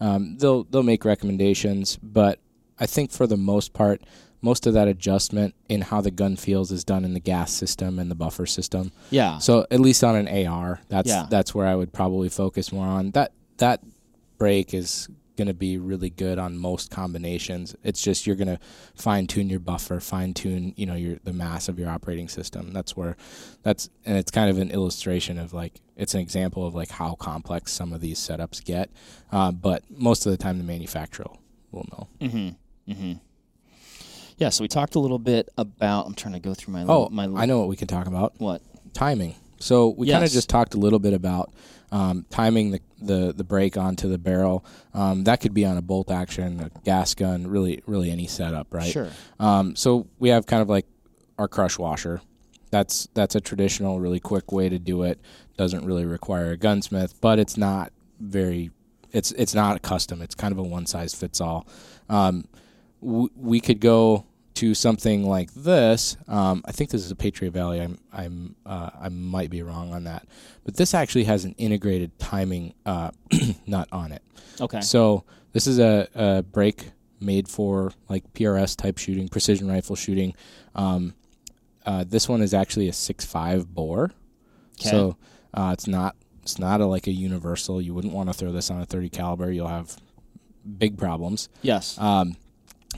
[0.00, 2.38] Um, they'll they'll make recommendations, but
[2.78, 4.02] I think for the most part,
[4.42, 7.98] most of that adjustment in how the gun feels is done in the gas system
[7.98, 8.92] and the buffer system.
[9.10, 9.38] Yeah.
[9.38, 11.26] So at least on an AR, that's Yeah.
[11.30, 13.12] that's where I would probably focus more on.
[13.12, 13.80] That that
[14.38, 17.76] brake is going to be really good on most combinations.
[17.84, 18.58] It's just you're going to
[18.94, 22.72] fine tune your buffer, fine tune, you know, your the mass of your operating system.
[22.72, 23.16] That's where
[23.62, 27.14] that's and it's kind of an illustration of like it's an example of like how
[27.14, 28.90] complex some of these setups get.
[29.30, 31.26] Uh, but most of the time the manufacturer
[31.70, 32.08] will know.
[32.20, 32.92] Mm-hmm.
[32.92, 33.12] Mm-hmm.
[34.38, 34.50] Yeah.
[34.50, 36.06] So we talked a little bit about.
[36.06, 36.84] I'm trying to go through my.
[36.88, 38.34] Oh, my I know what we can talk about.
[38.38, 38.62] what.
[38.92, 39.34] timing.
[39.58, 41.50] So we kind of just talked a little bit about
[41.92, 44.64] um, timing the, the the brake onto the barrel.
[44.94, 48.72] Um, that could be on a bolt action, a gas gun, really really any setup,
[48.72, 48.90] right?
[48.90, 49.08] Sure.
[49.38, 50.86] Um, so we have kind of like
[51.38, 52.20] our crush washer.
[52.70, 55.20] That's that's a traditional, really quick way to do it.
[55.56, 58.70] Doesn't really require a gunsmith, but it's not very.
[59.12, 60.20] It's it's not a custom.
[60.20, 61.66] It's kind of a one size fits all.
[62.08, 62.46] Um,
[63.00, 66.16] w- we could go to something like this.
[66.28, 67.80] Um, I think this is a Patriot Valley.
[67.80, 70.26] I'm I'm uh, I might be wrong on that,
[70.64, 73.10] but this actually has an integrated timing uh,
[73.66, 74.22] nut on it.
[74.60, 74.80] Okay.
[74.80, 76.90] So this is a, a brake
[77.20, 80.34] made for like PRS type shooting, precision rifle shooting.
[80.74, 81.14] Um,
[81.84, 84.12] uh, this one is actually a six five bore,
[84.78, 84.90] 'Kay.
[84.90, 85.16] so
[85.54, 87.80] uh, it's not it's not a, like a universal.
[87.80, 89.50] You wouldn't want to throw this on a thirty caliber.
[89.52, 89.96] You'll have
[90.78, 91.48] big problems.
[91.62, 91.98] yes.
[91.98, 92.36] Um,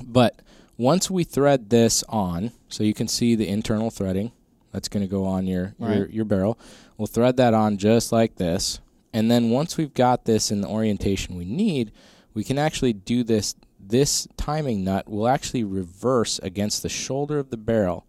[0.02, 0.40] but
[0.78, 4.32] once we thread this on, so you can see the internal threading
[4.72, 6.58] that's going to go on your, your your barrel.
[6.96, 8.80] We'll thread that on just like this,
[9.12, 11.92] and then once we've got this in the orientation we need,
[12.32, 13.54] we can actually do this.
[13.80, 18.06] This timing nut will actually reverse against the shoulder of the barrel,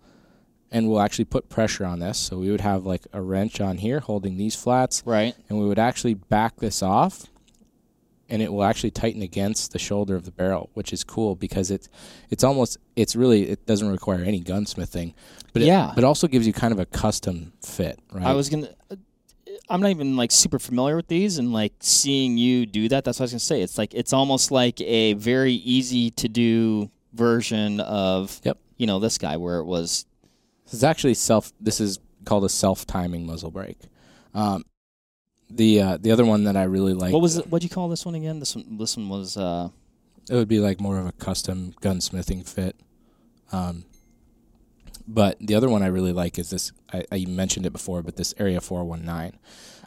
[0.71, 2.17] and we'll actually put pressure on this.
[2.17, 5.35] So we would have like a wrench on here holding these flats, right.
[5.47, 7.27] and we would actually back this off
[8.29, 11.71] and it will actually tighten against the shoulder of the barrel which is cool because
[11.71, 11.89] it's
[12.29, 15.13] it's almost it's really it doesn't require any gunsmithing
[15.53, 15.89] but Yeah.
[15.91, 18.69] it, but also gives you kind of a custom fit right I was gonna.
[19.71, 23.03] I'm not even like super familiar with these, and like seeing you do that.
[23.03, 23.61] That's what I was gonna say.
[23.61, 28.57] It's like it's almost like a very easy to do version of Yep.
[28.77, 30.05] you know this guy where it was
[30.65, 33.79] this is actually self this is called a self timing muzzle brake
[34.35, 34.63] um,
[35.49, 37.47] the uh, the other one that I really like what was it?
[37.47, 38.39] What'd you call this one again?
[38.39, 38.77] This one.
[38.77, 39.37] This one was.
[39.37, 39.69] uh
[40.29, 42.75] it would be like more of a custom gunsmithing fit.
[43.51, 43.85] Um,
[45.07, 46.71] but the other one I really like is this.
[46.93, 49.39] I, I mentioned it before, but this Area 419.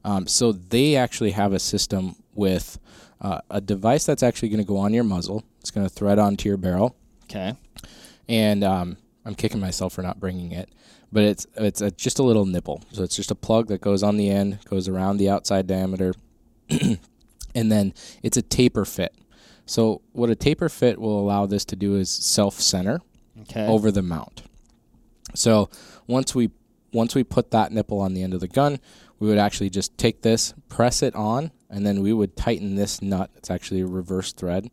[0.05, 2.81] Um, so they actually have a system with
[3.20, 5.44] uh, a device that's actually going to go on your muzzle.
[5.61, 7.55] It's going to thread onto your barrel, Okay.
[8.29, 10.70] and um, I'm kicking myself for not bringing it.
[11.12, 12.83] But it's it's a, just a little nipple.
[12.92, 16.14] So it's just a plug that goes on the end, goes around the outside diameter,
[17.55, 19.14] and then it's a taper fit.
[19.66, 23.01] So what a taper fit will allow this to do is self center
[23.42, 23.66] Okay.
[23.66, 24.42] over the mount.
[25.35, 25.68] So
[26.07, 26.51] once we
[26.92, 28.79] once we put that nipple on the end of the gun,
[29.18, 33.01] we would actually just take this, press it on, and then we would tighten this
[33.03, 33.31] nut.
[33.37, 34.70] It's actually a reverse thread.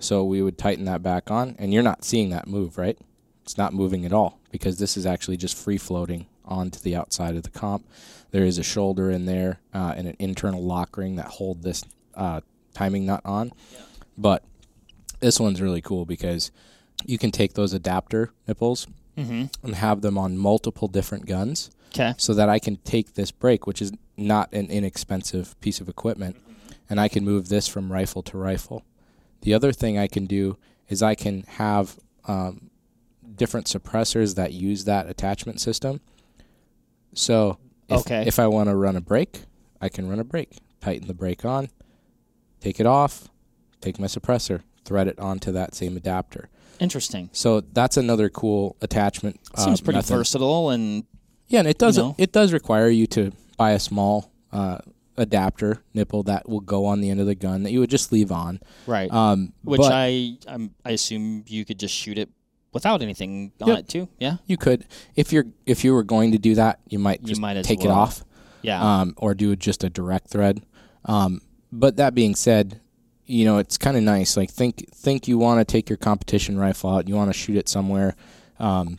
[0.00, 2.98] So we would tighten that back on, and you're not seeing that move, right?
[3.42, 7.36] It's not moving at all because this is actually just free floating onto the outside
[7.36, 7.86] of the comp.
[8.30, 11.84] There is a shoulder in there uh, and an internal lock ring that hold this
[12.14, 12.40] uh,
[12.74, 13.52] timing nut on.
[14.18, 14.42] But
[15.20, 16.50] this one's really cool because
[17.06, 18.86] you can take those adapter nipples
[19.16, 19.66] Mm-hmm.
[19.66, 22.14] and have them on multiple different guns Okay.
[22.16, 26.36] so that I can take this brake, which is not an inexpensive piece of equipment,
[26.88, 28.82] and I can move this from rifle to rifle.
[29.42, 30.56] The other thing I can do
[30.88, 32.69] is I can have um,
[33.36, 36.00] different suppressors that use that attachment system.
[37.14, 38.24] So if, Okay.
[38.26, 39.42] if I want to run a brake,
[39.80, 40.58] I can run a brake.
[40.80, 41.68] Tighten the brake on,
[42.60, 43.28] take it off,
[43.82, 46.48] take my suppressor, thread it onto that same adapter.
[46.78, 47.28] Interesting.
[47.32, 49.38] So that's another cool attachment.
[49.54, 50.16] uh, Seems pretty method.
[50.16, 51.04] versatile and
[51.48, 52.14] Yeah, and it does you know.
[52.16, 54.78] it does require you to buy a small uh,
[55.18, 58.10] adapter nipple that will go on the end of the gun that you would just
[58.10, 58.58] leave on.
[58.86, 59.12] Right.
[59.12, 62.30] Um, Which but I I'm, I assume you could just shoot it
[62.72, 63.78] without anything on Yep.
[63.78, 64.08] it too.
[64.18, 64.36] Yeah.
[64.46, 67.40] you could, if you're if you were going to do that, you might You just
[67.40, 67.98] might as take it well.
[67.98, 68.24] off.
[68.62, 69.00] Yeah.
[69.00, 70.62] um, or do just a direct thread.
[71.06, 71.40] Um,
[71.72, 72.80] but that being said,
[73.26, 74.36] you know it's kind of nice.
[74.36, 77.56] Like think think you want to take your competition rifle out, you want to shoot
[77.56, 78.16] it somewhere.
[78.58, 78.98] Um,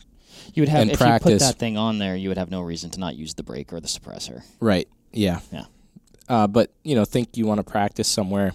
[0.54, 2.90] you would have if you put that thing on there, you would have no reason
[2.90, 4.42] to not use the brake or the suppressor.
[4.58, 4.88] right?
[5.12, 5.40] Yeah.
[5.52, 5.64] Yeah.
[6.28, 8.52] Uh, but you know, think you want to practice somewhere,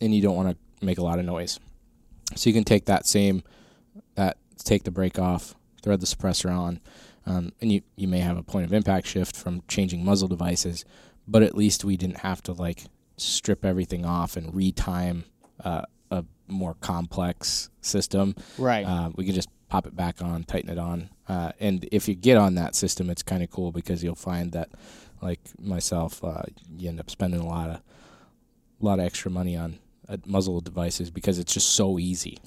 [0.00, 1.58] and you don't want to make a lot of noise.
[2.36, 3.42] So you can take that same
[4.64, 6.80] take the brake off, thread the suppressor on,
[7.26, 10.84] um, and you you may have a point of impact shift from changing muzzle devices,
[11.26, 12.84] but at least we didn't have to like
[13.16, 15.24] strip everything off and retime
[15.64, 18.34] uh, a more complex system.
[18.58, 18.84] Right.
[18.84, 22.14] Uh, we can just pop it back on, tighten it on, uh, and if you
[22.14, 24.68] get on that system, it's kind of cool because you'll find that,
[25.20, 26.42] like myself, uh,
[26.76, 29.78] you end up spending a lot of, a lot of extra money on
[30.26, 32.38] muzzle devices because it's just so easy.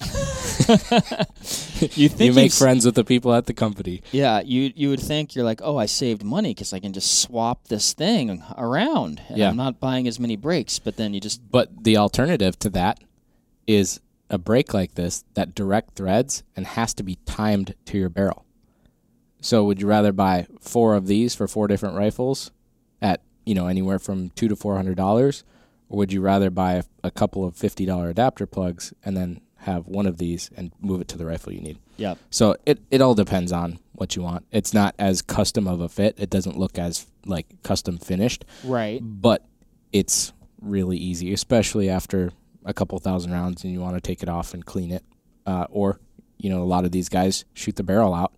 [1.94, 4.02] you think you make friends with the people at the company.
[4.12, 7.20] Yeah, you you would think you're like, oh, I saved money because I can just
[7.20, 9.48] swap this thing around, and Yeah.
[9.50, 10.78] I'm not buying as many brakes.
[10.78, 13.00] But then you just But the alternative to that
[13.66, 18.08] is a brake like this that direct threads and has to be timed to your
[18.08, 18.44] barrel.
[19.40, 22.50] So would you rather buy four of these for four different rifles
[23.00, 25.44] at, you know, anywhere from two to four hundred dollars?
[25.90, 29.42] Or would you rather buy a, a couple of fifty dollar adapter plugs and then
[29.58, 31.78] have one of these and move it to the rifle you need?
[31.98, 34.46] yeah, So it, it all depends on what you want.
[34.50, 36.14] It's not as custom of a fit.
[36.18, 39.00] It doesn't look as like custom finished right.
[39.02, 39.44] but
[39.92, 42.30] it's really easy, especially after
[42.64, 45.04] a couple thousand rounds and you want to take it off and clean it.
[45.44, 45.98] Uh, or,
[46.38, 48.32] you know, a lot of these guys shoot the barrel out.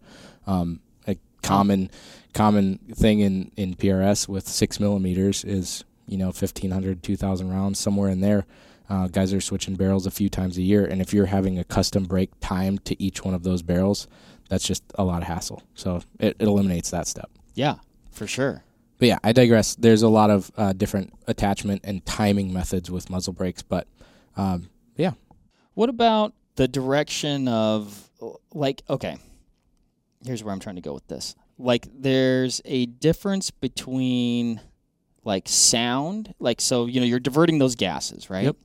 [0.46, 1.90] Um, a common
[2.32, 8.10] common thing in, in PRS with six millimeters is, you know, 1,500, 2,000 rounds, somewhere
[8.10, 8.46] in there.
[8.88, 10.84] Uh, guys are switching barrels a few times a year.
[10.84, 14.06] And if you're having a custom brake timed to each one of those barrels,
[14.48, 15.62] that's just a lot of hassle.
[15.74, 17.30] So it, it eliminates that step.
[17.54, 17.76] Yeah,
[18.10, 18.64] for sure.
[18.98, 19.74] But yeah, I digress.
[19.74, 23.88] There's a lot of uh, different attachment and timing methods with muzzle brakes, but
[24.36, 25.12] um, yeah,
[25.74, 28.10] What about the direction of
[28.52, 29.16] like okay.
[30.24, 31.34] Here's where I'm trying to go with this.
[31.58, 34.60] Like there's a difference between
[35.24, 38.44] like sound, like so you know you're diverting those gases, right?
[38.44, 38.56] Yep.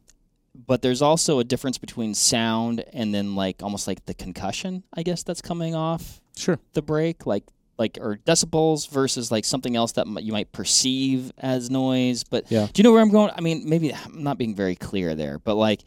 [0.65, 5.03] But there's also a difference between sound and then like almost like the concussion, I
[5.03, 6.59] guess that's coming off sure.
[6.73, 7.43] the brake, like
[7.77, 12.23] like or decibels versus like something else that m- you might perceive as noise.
[12.23, 12.65] But Yeah.
[12.73, 13.29] do you know where I'm going?
[13.37, 15.81] I mean, maybe I'm not being very clear there, but like,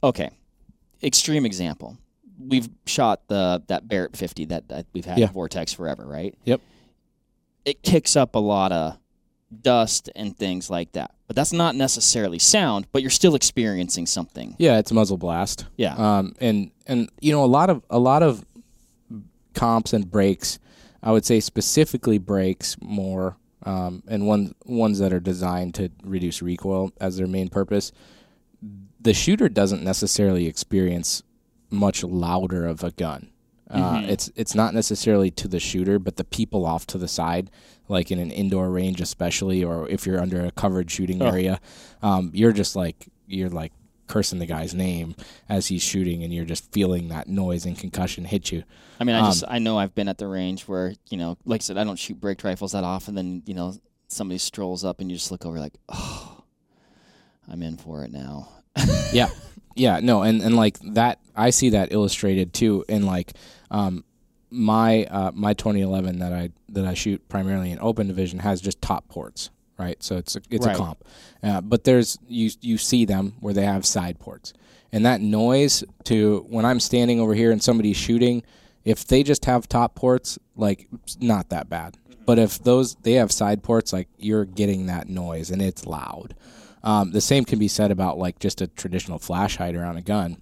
[0.00, 0.30] okay,
[1.02, 1.98] extreme example.
[2.38, 5.26] We've shot the that Barrett 50 that, that we've had Yeah.
[5.26, 6.36] Vortex forever, right?
[6.44, 6.60] Yep.
[7.64, 8.96] It kicks up a lot of
[9.62, 12.86] dust and things like that, but that's not necessarily sound.
[12.92, 14.56] But you're still experiencing something.
[14.58, 15.66] Yeah, it's a muzzle blast.
[15.76, 15.94] Yeah.
[15.96, 18.44] Um, and and you know a lot of a lot of
[19.54, 20.58] comps and brakes,
[21.02, 26.42] I would say specifically brakes more, um, and one ones that are designed to reduce
[26.42, 27.92] recoil as their main purpose.
[29.00, 31.22] The shooter doesn't necessarily experience
[31.70, 33.30] much louder of a gun.
[33.70, 34.08] Uh, Mhm.
[34.08, 37.50] It's it's not necessarily to the shooter, but the people off to the side,
[37.88, 41.26] like in an indoor range, especially, or if you're under a covered shooting Oh.
[41.26, 41.60] area,
[42.02, 43.72] um, you're just like you're like
[44.06, 45.14] cursing the guy's name
[45.50, 48.64] as he's shooting, and you're just feeling that noise and concussion hit you.
[48.98, 51.36] I mean, I Um, just I know I've been at the range where you know,
[51.44, 53.14] like I said, I don't shoot break rifles that often.
[53.16, 53.74] Then you know,
[54.06, 56.42] somebody strolls up and you just look over like, oh,
[57.46, 58.48] I'm in for it now.
[59.12, 59.28] yeah
[59.78, 63.32] yeah no and and like that i see that illustrated too in like
[63.70, 64.04] um
[64.50, 68.80] my uh my 2011 that i that i shoot primarily in open division has just
[68.82, 70.02] top ports right?
[70.02, 70.74] So it's a, it's Right.
[70.74, 71.04] a comp.
[71.40, 74.52] Uh, but there's you you see them where they have side ports.
[74.90, 78.42] And that noise to when i'm standing over here and somebody's shooting
[78.84, 80.88] if they just have top ports like
[81.20, 81.96] not that bad.
[82.26, 86.34] But if those they have side ports like you're getting that noise and it's loud
[86.82, 90.02] um, the same can be said about like just a traditional flash hider on a
[90.02, 90.36] gun,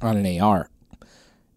[0.00, 0.68] on an AR.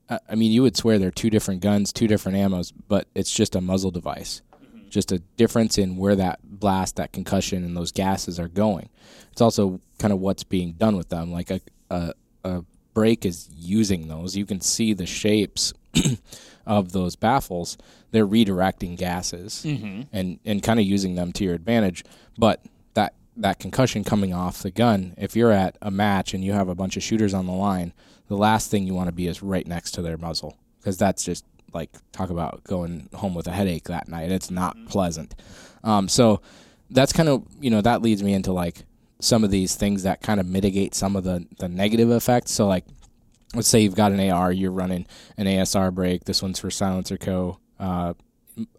[0.07, 3.31] Uh, I mean, you would swear they're two different guns, two different ammos, but it's
[3.33, 4.41] just a muzzle device.
[4.89, 8.89] Just a difference in where that blast, that concussion, and those gases are going.
[9.31, 11.31] It's also kind of what's being done with them.
[11.31, 11.59] Like a
[11.89, 14.37] a, a brake is using those.
[14.37, 15.73] You can see the shapes
[16.65, 17.77] of those baffles.
[18.11, 20.03] They're redirecting gases Mm-hmm.
[20.13, 22.03] and and kind of using them to your advantage.
[22.37, 22.63] But
[23.37, 26.75] that concussion coming off the gun, if you're at a match and you have a
[26.75, 27.93] bunch of shooters on the line,
[28.27, 31.23] the last thing you want to be is right next to their muzzle because that's
[31.23, 34.31] just like talk about going home with a headache that night.
[34.31, 35.35] It's not pleasant.
[35.83, 36.41] Um, so
[36.89, 38.85] that's kind of you know that leads me into like
[39.19, 42.51] some of these things that kind of mitigate some of the the negative effects.
[42.51, 42.85] So like,
[43.53, 45.05] let's say you've got an AR, you're running
[45.37, 46.25] an ASR brake.
[46.25, 47.57] This one's for SilencerCo.
[47.79, 48.13] Uh,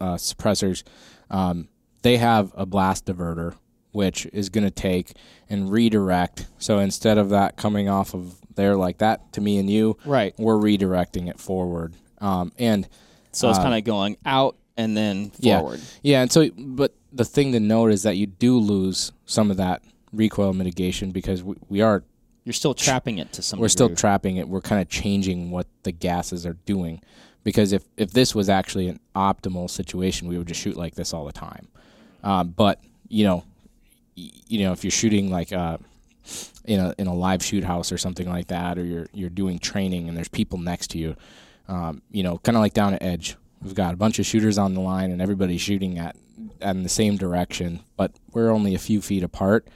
[0.00, 0.82] uh, suppressors.
[1.30, 1.68] Um,
[2.02, 3.54] they have a blast diverter,
[3.96, 5.14] which is going to take
[5.48, 6.46] and redirect.
[6.58, 10.34] So instead of that coming off of there like that to me and you, Right.
[10.38, 11.94] we're redirecting it forward.
[12.20, 12.86] Um, and
[13.32, 15.80] So it's Uh, kind of going out and then forward.
[16.02, 19.50] yeah, yeah, and so but the thing to note is that you do lose some
[19.50, 19.82] of that
[20.12, 22.02] recoil mitigation because we, we are
[22.44, 23.58] You're still trapping it to some.
[23.60, 24.48] we're still trapping it.
[24.48, 27.00] We're kind of changing what the gases are doing.
[27.44, 31.14] Because if, if this was actually an optimal situation, we would just shoot like this
[31.14, 31.68] all the time.
[32.24, 33.44] Um, but you know,
[34.16, 35.78] you know, if you're shooting like uh,
[36.64, 39.58] in a in a live shoot house or something like that, or you're you're doing
[39.58, 41.16] training and there's people next to you,
[41.68, 44.58] um, you know, kind of like down at Edge, we've got a bunch of shooters
[44.58, 46.16] on the line and everybody's shooting at
[46.60, 49.68] in the same direction, but we're only a few feet apart.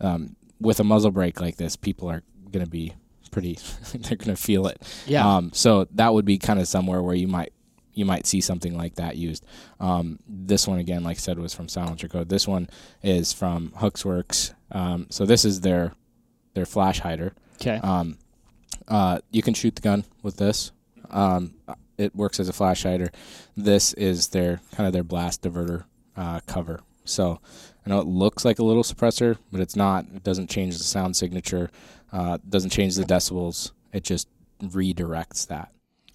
[0.00, 2.94] Um, with a muzzle brake like this, people are going to be
[3.30, 3.58] pretty.
[3.94, 4.82] they're going to feel it.
[5.06, 5.36] Yeah.
[5.36, 7.52] Um, so that would be kind of somewhere where you might
[7.98, 9.44] you might see something like that used.
[9.80, 12.28] Um, this one again, like I said, was from SilencerCo.
[12.28, 12.70] This one
[13.02, 14.54] is from HUXWRX.
[14.70, 15.94] Um, so this is their
[16.54, 17.34] their flash hider.
[17.60, 17.80] Okay.
[17.82, 18.18] Um,
[18.86, 20.70] uh, you can shoot the gun with this.
[21.10, 21.54] Um,
[21.96, 23.10] it works as a flash hider.
[23.56, 25.84] This is their kind of their blast diverter
[26.16, 26.80] uh, cover.
[27.04, 27.40] So
[27.84, 30.04] I know it looks like a little suppressor, but it's not.
[30.14, 31.70] It doesn't change the sound signature.
[32.12, 33.72] Uh, doesn't change the decibels.
[33.92, 34.28] It just
[34.62, 35.72] redirects that.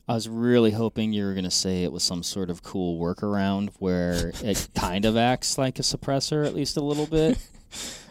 [0.08, 3.00] I was really hoping you were going to say it was some sort of cool
[3.00, 7.38] workaround where it kind of acts like a suppressor, at least a little bit.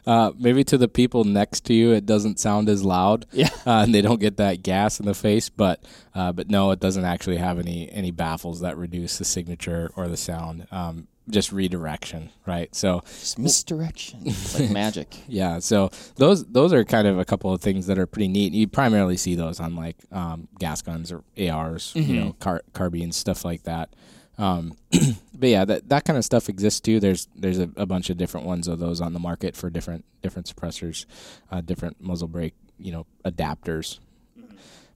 [0.05, 3.51] Uh, maybe to the people next to you, it doesn't sound as loud, Yeah.
[3.65, 5.49] uh, and they don't get that gas in the face.
[5.49, 5.81] But
[6.13, 10.09] uh, but no, it doesn't actually have any any baffles that reduce the signature or
[10.09, 10.67] the sound.
[10.73, 12.75] Um, just redirection, right?
[12.75, 14.25] So Just misdirection.
[14.59, 15.17] Like magic.
[15.29, 18.53] yeah, so those those are kind of a couple of things that are pretty neat.
[18.53, 23.17] You primarily see those on like um, gas guns or ARs, you know, car- carbines,
[23.17, 23.91] stuff like that.
[24.39, 24.77] Um,
[25.35, 26.99] but yeah, that that kind of stuff exists too.
[26.99, 30.05] There's there's a, a bunch of different ones of those on the market for different
[30.23, 31.07] different suppressors,
[31.51, 33.99] uh, different muzzle brake, you know, adapters.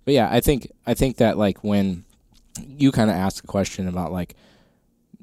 [0.05, 2.05] But yeah, I think I think that like when
[2.67, 4.35] you kind of ask a question about like,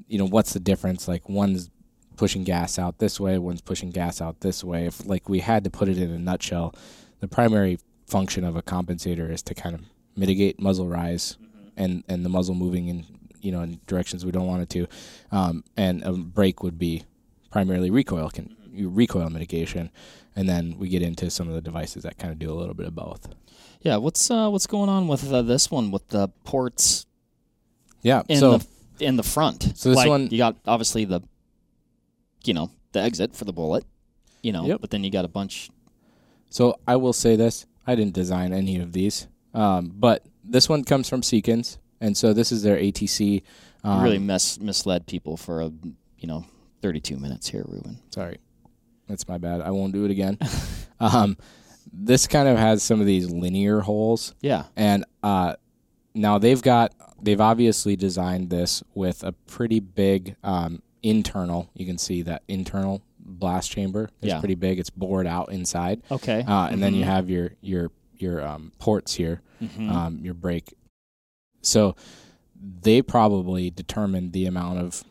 [0.08, 1.08] you know, what's the difference?
[1.08, 1.70] Like one's
[2.16, 4.86] pushing gas out this way, one's pushing gas out this way.
[4.86, 6.74] If like we had to put it in a nutshell,
[7.20, 9.80] the primary function of a compensator is to kind of
[10.16, 11.36] mitigate muzzle rise
[11.76, 13.04] and and the muzzle moving in
[13.40, 14.86] you know in directions we don't want it to,
[15.32, 17.02] um, and a brake would be
[17.50, 19.90] primarily recoil can recoil mitigation,
[20.36, 22.74] and then we get into some of the devices that kind of do a little
[22.74, 23.28] bit of both.
[23.82, 23.96] Yeah.
[23.96, 27.06] What's uh, what's going on with uh, this one with the ports
[28.02, 28.22] Yeah.
[28.28, 28.66] in so the
[29.00, 29.72] in the front?
[29.76, 31.20] So this like, one- you got obviously the,
[32.44, 33.84] you know, the exit for the bullet,
[34.42, 34.80] you know, Yep.
[34.80, 35.70] but then you got a bunch.
[36.50, 40.84] So I will say this: I didn't design any of these, um, but this one
[40.84, 43.42] comes from Seekins, and so this is their ATC.
[43.82, 45.70] Um, really mis- misled people for a
[46.18, 46.44] you know
[46.82, 47.98] 32 minutes here, Reuben.
[48.10, 48.38] Sorry,
[49.08, 49.60] that's my bad.
[49.60, 50.38] I won't do it again.
[51.00, 51.36] um,
[51.92, 54.64] this kind of has some of these linear holes, Yeah.
[54.76, 55.54] and uh,
[56.14, 56.92] now they've got
[57.24, 61.70] they've obviously designed this with a pretty big um, internal.
[61.74, 64.38] You can see that internal blast chamber is Yeah.
[64.38, 64.78] pretty big.
[64.78, 66.02] It's bored out inside.
[66.10, 66.42] Okay.
[66.46, 67.08] uh, and then you Mhm.
[67.08, 69.90] have your your your um, ports here, Mhm.
[69.90, 70.72] um, your brake.
[71.62, 71.96] So
[72.82, 75.04] they probably determined the amount of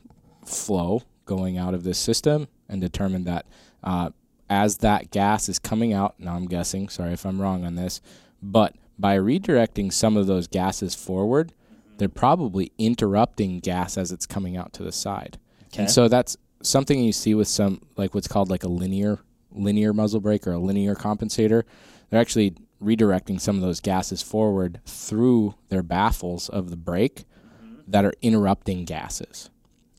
[0.45, 3.45] flow going out of this system and determined that
[3.84, 4.10] uh,
[4.49, 6.15] as that gas is coming out.
[6.19, 6.88] Now I'm guessing.
[6.89, 7.99] Sorry if I'm wrong on this,
[8.41, 11.52] but by redirecting some of those gases forward,
[11.97, 15.38] they're probably interrupting gas as it's coming out to the side.
[15.67, 15.84] okay.
[15.84, 19.19] And so that's something you see with some like what's called like a linear
[19.51, 21.63] linear muzzle brake or a linear compensator.
[22.10, 27.25] They're actually redirecting some of those gases forward through their baffles of the brake
[27.63, 27.75] mm-hmm.
[27.88, 29.49] that are interrupting gases.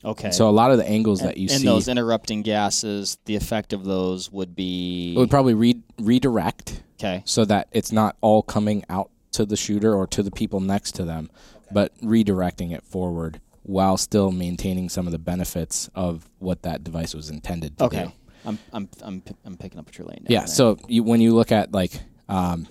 [0.03, 0.31] okay.
[0.31, 3.35] So a lot of the angles and, that you and see those interrupting gases, the
[3.35, 7.23] effect of those would be it would probably re- redirect okay.
[7.25, 10.93] so that it's not all coming out to the shooter or to the people next
[10.93, 11.29] to them,
[11.71, 17.13] but redirecting it forward while still maintaining some of the benefits of what that device
[17.15, 17.97] was intended to do.
[17.97, 18.13] Okay.
[18.45, 20.27] I'm I'm I'm p- I'm picking up what you're laying down.
[20.29, 20.39] Yeah.
[20.41, 20.47] there.
[20.47, 21.93] So you, when you look at like,
[22.29, 22.67] um,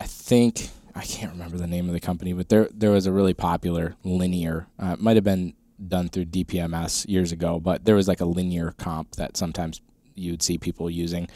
[0.00, 3.12] I think I can't remember the name of the company, but there there was a
[3.12, 4.66] really popular linear.
[4.82, 5.54] Uh, it might have been
[5.86, 9.80] done through DPMS years ago, but there was like a linear comp that sometimes
[10.16, 11.28] you'd see people using.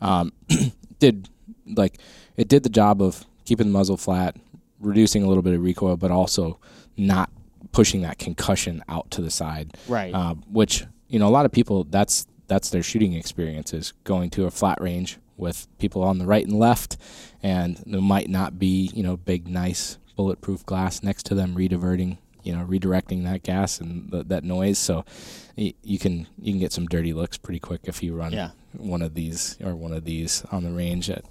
[0.00, 0.32] Um,
[0.98, 1.28] did
[1.66, 1.98] like
[2.36, 4.36] it did the job of keeping the muzzle flat,
[4.80, 6.58] reducing a little bit of recoil, but also
[6.96, 7.30] not
[7.72, 10.12] pushing that concussion out to the side right.
[10.14, 14.28] uh, which you know a lot of people that's that's their shooting experience is going
[14.30, 16.96] to a flat range with people on the right and left,
[17.42, 22.18] and there might not be you know big nice bulletproof glass next to them rediverting
[22.42, 24.78] you know redirecting that gas and th- that noise.
[24.78, 25.04] So
[25.56, 28.50] y- you can you can get some dirty looks pretty quick if you run Yeah.
[28.76, 31.08] one of these or one of these on the range.
[31.08, 31.24] At,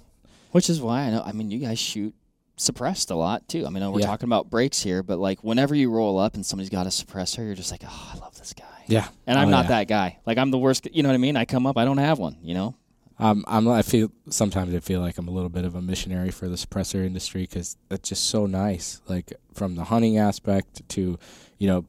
[0.52, 1.22] Which is why I know.
[1.24, 2.14] I mean, you guys shoot
[2.60, 3.66] suppressed a lot too.
[3.66, 4.06] I mean, we're Yeah.
[4.06, 7.38] talking about brakes here, but like whenever you roll up and somebody's got a suppressor,
[7.38, 8.64] you're just like, oh, I love this guy.
[8.86, 9.68] yeah, And I'm Oh, not yeah.
[9.68, 10.18] that guy.
[10.26, 10.86] Like I'm the worst.
[10.92, 11.36] You know what I mean?
[11.36, 12.36] I come up, I don't have one.
[12.42, 12.74] You know?
[13.18, 13.68] Um, I'm.
[13.68, 16.56] I feel sometimes I feel like I'm a little bit of a missionary for the
[16.56, 19.00] suppressor industry because it's just so nice.
[19.08, 21.18] Like from the hunting aspect to,
[21.58, 21.84] you know,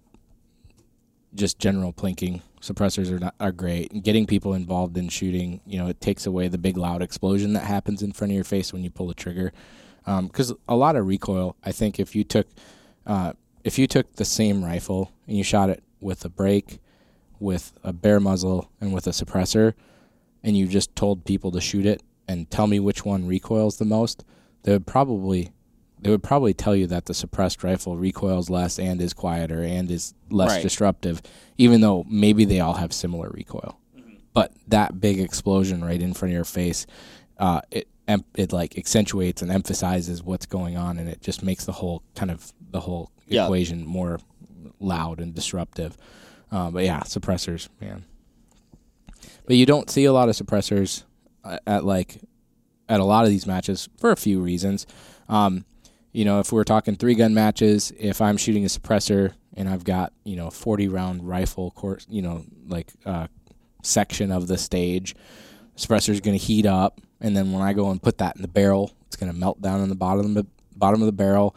[1.34, 2.42] just general plinking.
[2.62, 3.92] Suppressors are not, are great.
[3.92, 7.54] And getting people involved in shooting, you know, it takes away the big loud explosion
[7.54, 9.52] that happens in front of your face when you pull the trigger.
[10.06, 12.48] Because a lot of recoil, I think if you took,
[13.06, 13.34] uh,
[13.64, 16.80] if you took the same rifle and you shot it with a brake,
[17.40, 19.74] with a bare muzzle, and with a suppressor,
[20.44, 23.86] and you just told people to shoot it and tell me which one recoils the
[23.86, 24.24] most,
[24.64, 25.52] they would probably
[26.04, 29.92] they would probably tell you that the suppressed rifle recoils less and is quieter and
[29.92, 30.64] is less Right.
[30.64, 31.22] disruptive,
[31.60, 33.78] even though maybe they all have similar recoil.
[34.34, 36.88] But that big explosion right in front of your face,
[37.38, 41.66] uh, it em- it like accentuates and emphasizes what's going on, and it just makes
[41.66, 43.46] the whole kind of the whole Yeah.
[43.46, 44.20] equation more
[44.80, 45.98] loud and disruptive.
[46.52, 48.04] Uh, but yeah, suppressors, man.
[49.46, 51.04] But you don't see a lot of suppressors
[51.44, 52.20] uh, at like
[52.90, 54.86] at a lot of these matches for a few reasons.
[55.30, 55.66] Um,
[56.12, 59.84] you know, if we're talking three gun matches, if I'm shooting a suppressor and I've
[59.86, 63.28] got you know 40 round rifle course, you know, like uh,
[63.82, 65.16] section of the stage,
[65.78, 68.48] suppressor's going to heat up, and then when I go and put that in the
[68.48, 70.46] barrel, it's going to melt down in the bottom of the
[70.76, 71.56] bottom of the barrel.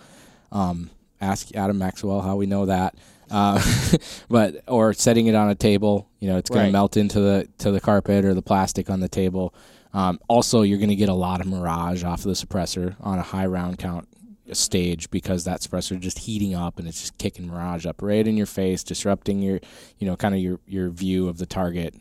[0.53, 0.91] Um,
[1.21, 2.95] ask Adam Maxwell how we know that.
[3.31, 3.61] Uh,
[4.29, 6.67] but or setting it on a table, you know, it's going Right.
[6.67, 9.55] to melt into the to the carpet or the plastic on the table.
[9.93, 13.19] Um, also, you're going to get a lot of mirage off of the suppressor on
[13.19, 14.09] a high round count
[14.53, 18.27] stage because that suppressor is just heating up and it's just kicking mirage up right
[18.27, 19.59] in your face, disrupting your,
[19.99, 21.95] you know, kind of your your view of the target.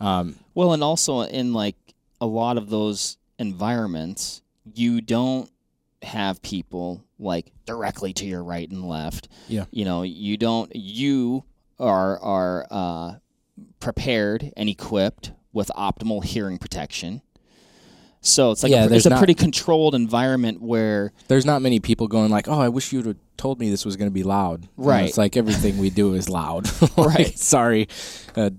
[0.00, 1.74] Um, Well, and also in like
[2.20, 4.42] a lot of those environments,
[4.74, 5.50] you don't
[6.02, 9.28] have people like directly to your right and left.
[9.48, 9.64] Yeah.
[9.70, 10.70] You know, you don't.
[10.74, 11.44] You
[11.78, 13.14] are are uh,
[13.80, 17.22] prepared and equipped with optimal hearing protection.
[18.22, 21.62] So it's like Yeah, a, there's it's a not- pretty controlled environment where there's not
[21.62, 24.14] many people going like, "Oh, I wish you'd have told me this was going to
[24.14, 25.08] be loud." You know, Right.
[25.08, 26.68] it's like everything we do is loud.
[26.96, 27.38] Like, Right.
[27.38, 27.88] Sorry.
[28.36, 28.50] Uh,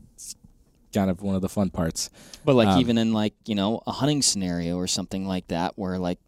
[0.93, 2.09] kind of one of the fun parts.
[2.45, 5.77] But like Um, even in like you know a hunting scenario or something like that,
[5.77, 6.19] where like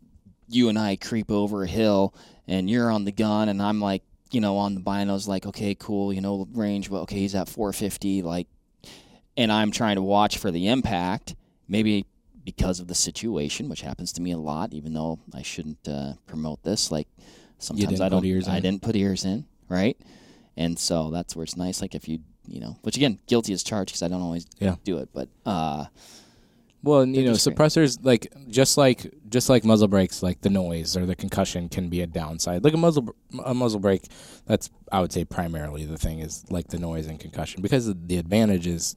[0.49, 2.13] you and I creep over a hill
[2.47, 5.73] and you're on the gun and I'm like you know on the binos like okay
[5.75, 8.47] cool you know range well okay he's at 450 like
[9.37, 11.35] and I'm trying to watch for the impact
[11.67, 12.05] maybe
[12.43, 16.13] because of the situation which happens to me a lot even though I shouldn't uh,
[16.27, 17.07] promote this like
[17.57, 18.63] sometimes I don't I in.
[18.63, 19.97] didn't put ears in right
[20.57, 23.63] and so that's where it's nice like if you you know which again guilty as
[23.63, 24.75] charged because I don't always Yeah.
[24.83, 25.85] do it but uh
[26.83, 27.55] Well, and, you know, just great.
[27.57, 31.87] suppressors like just like just like muzzle brakes, like the noise or the concussion can
[31.89, 32.63] be a downside.
[32.63, 33.15] Like a muzzle
[33.45, 34.03] a muzzle brake,
[34.45, 38.17] that's I would say primarily the thing is like the noise and concussion because the
[38.17, 38.95] advantage is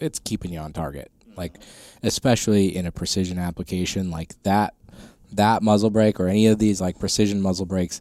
[0.00, 1.10] it's keeping you on target.
[1.36, 1.58] Like
[2.02, 4.74] especially in a precision application like that
[5.32, 8.00] that muzzle brake or any of these like precision muzzle brakes,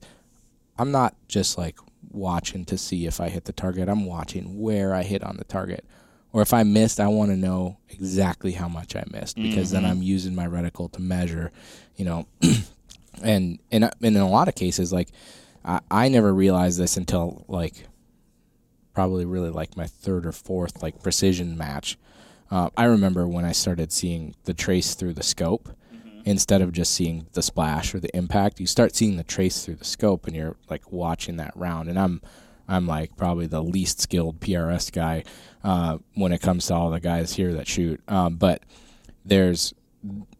[0.79, 1.77] I'm not just like
[2.11, 3.89] watching to see if I hit the target.
[3.89, 5.85] I'm watching where I hit on the target.
[6.33, 9.83] Or if I missed, I want to know exactly how much I missed because then
[9.83, 9.89] Mhm.
[9.89, 11.51] I'm using my reticle to measure,
[11.95, 12.27] you know.
[13.23, 15.09] and in a- and in a lot of cases, like
[15.65, 17.87] I, I never realized this until like
[18.93, 21.97] probably really like my third or fourth like precision match.
[22.49, 25.69] Uh, I remember when I started seeing the trace through the scope
[26.27, 28.59] instead of just seeing the splash or the impact.
[28.59, 31.87] You start seeing the trace through the scope, and you're like watching that round.
[31.87, 32.21] And I'm
[32.67, 35.23] I'm like probably the least skilled PRS guy
[35.63, 38.01] uh, when it comes to all the guys here that shoot.
[38.09, 38.61] Um, but
[39.23, 39.73] there's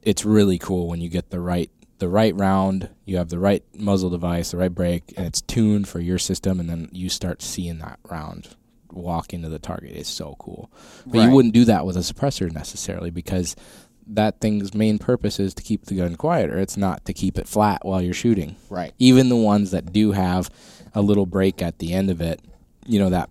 [0.04, 3.64] it's really cool when you get the right the right round, you have the right
[3.74, 7.42] muzzle device, the right brake, and it's tuned for your system, and then you start
[7.42, 8.50] seeing that round
[8.92, 9.92] walk into the target.
[9.96, 10.70] It's so cool.
[11.06, 11.26] But Right.
[11.26, 13.56] you wouldn't do that with a suppressor necessarily because
[14.10, 16.58] that thing's main purpose is to keep the gun quieter.
[16.58, 18.56] It's not to keep it flat while you're shooting.
[18.70, 20.50] right Even the ones that do have
[20.94, 22.40] a little brake at the end of it,
[22.86, 23.30] you know that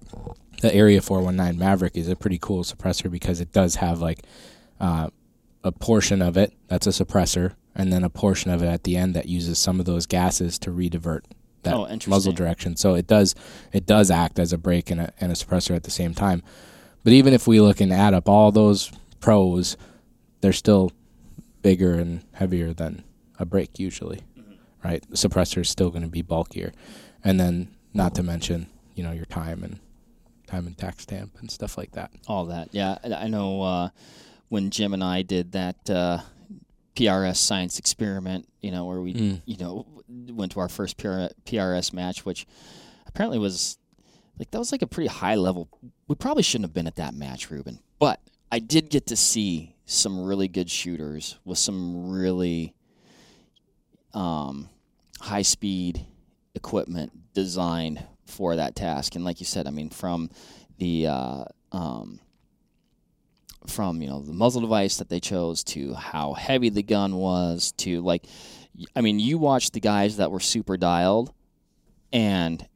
[0.60, 4.20] the Area 419 Maverick is a pretty cool suppressor because it does have like
[4.80, 5.08] uh,
[5.64, 8.96] a portion of it that's a suppressor, and then a portion of it at the
[8.96, 11.22] end that uses some of those gases to redivert
[11.62, 12.76] that Oh, muzzle direction.
[12.76, 13.34] So it does
[13.72, 16.42] it does act as a brake and a, and a suppressor at the same time.
[17.04, 19.76] But even if we look and add up all those pros,
[20.46, 20.92] they're still
[21.60, 23.02] bigger and heavier than
[23.36, 24.20] a brake usually,
[24.84, 25.04] right?
[25.10, 26.72] The suppressor is still going to be bulkier,
[27.24, 29.80] and then not to mention you know your time and
[30.46, 32.12] time and tax stamp and stuff like that.
[32.28, 32.98] All that, yeah.
[33.02, 33.88] I I know uh,
[34.50, 36.20] when Jim and I did that uh,
[36.94, 39.42] PRS science experiment, you know, where we, Mm.
[39.46, 39.84] you know,
[40.30, 42.46] went to our first PR, PRS match, which
[43.08, 43.78] apparently was
[44.38, 45.68] like that was like a pretty high level.
[46.06, 48.20] We probably shouldn't have been at that match, Reuben, but
[48.52, 52.74] I did get to see some really good shooters with some really
[54.12, 54.68] um,
[55.20, 56.04] high speed
[56.54, 59.14] equipment designed for that task.
[59.14, 60.30] And like you said, I mean, from
[60.78, 62.20] the uh, um,
[63.66, 67.72] from you know the muzzle device that they chose to how heavy the gun was
[67.78, 68.26] to like,
[68.94, 71.32] I mean, you watched the guys that were super dialed,
[72.12, 72.66] and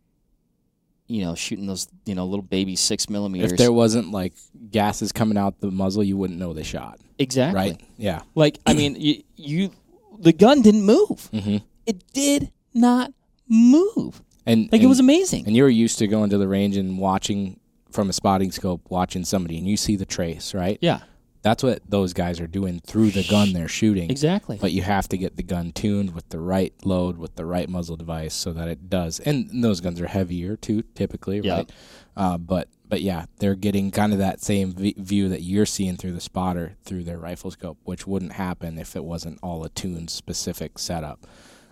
[1.11, 3.52] you know shooting those you know little baby six millimeters.
[3.52, 4.34] If there wasn't like
[4.70, 7.80] gases coming out the muzzle, you wouldn't know they shot, exactly right?
[7.96, 8.22] Yeah.
[8.34, 9.70] Like, I mean, you, you
[10.18, 11.28] the gun didn't move.
[11.32, 11.58] Mm-hmm.
[11.86, 13.12] It did not
[13.48, 14.22] move.
[14.46, 15.46] And Like, and, it was amazing.
[15.46, 17.58] and you were used to going to the range and watching
[17.90, 20.78] from a spotting scope, watching somebody, and you see the trace, right?
[20.80, 21.00] yeah,
[21.43, 24.11] That's what those guys are doing through the gun they're shooting.
[24.11, 24.59] exactly.
[24.61, 27.68] But you have to get the gun tuned with the right load, with the right
[27.68, 29.20] muzzle device, so that it does.
[29.20, 31.55] And those guns are heavier too, typically, Yeah.
[31.57, 31.72] right?
[32.16, 35.97] Uh, but but yeah, they're getting kind of that same v- view that you're seeing
[35.97, 39.68] through the spotter through their rifle scope, which wouldn't happen if it wasn't all a
[39.68, 41.24] tuned specific setup.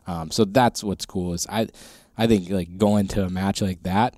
[0.06, 1.68] Um, so that's what's cool is I
[2.16, 4.14] I think like going to a match like that.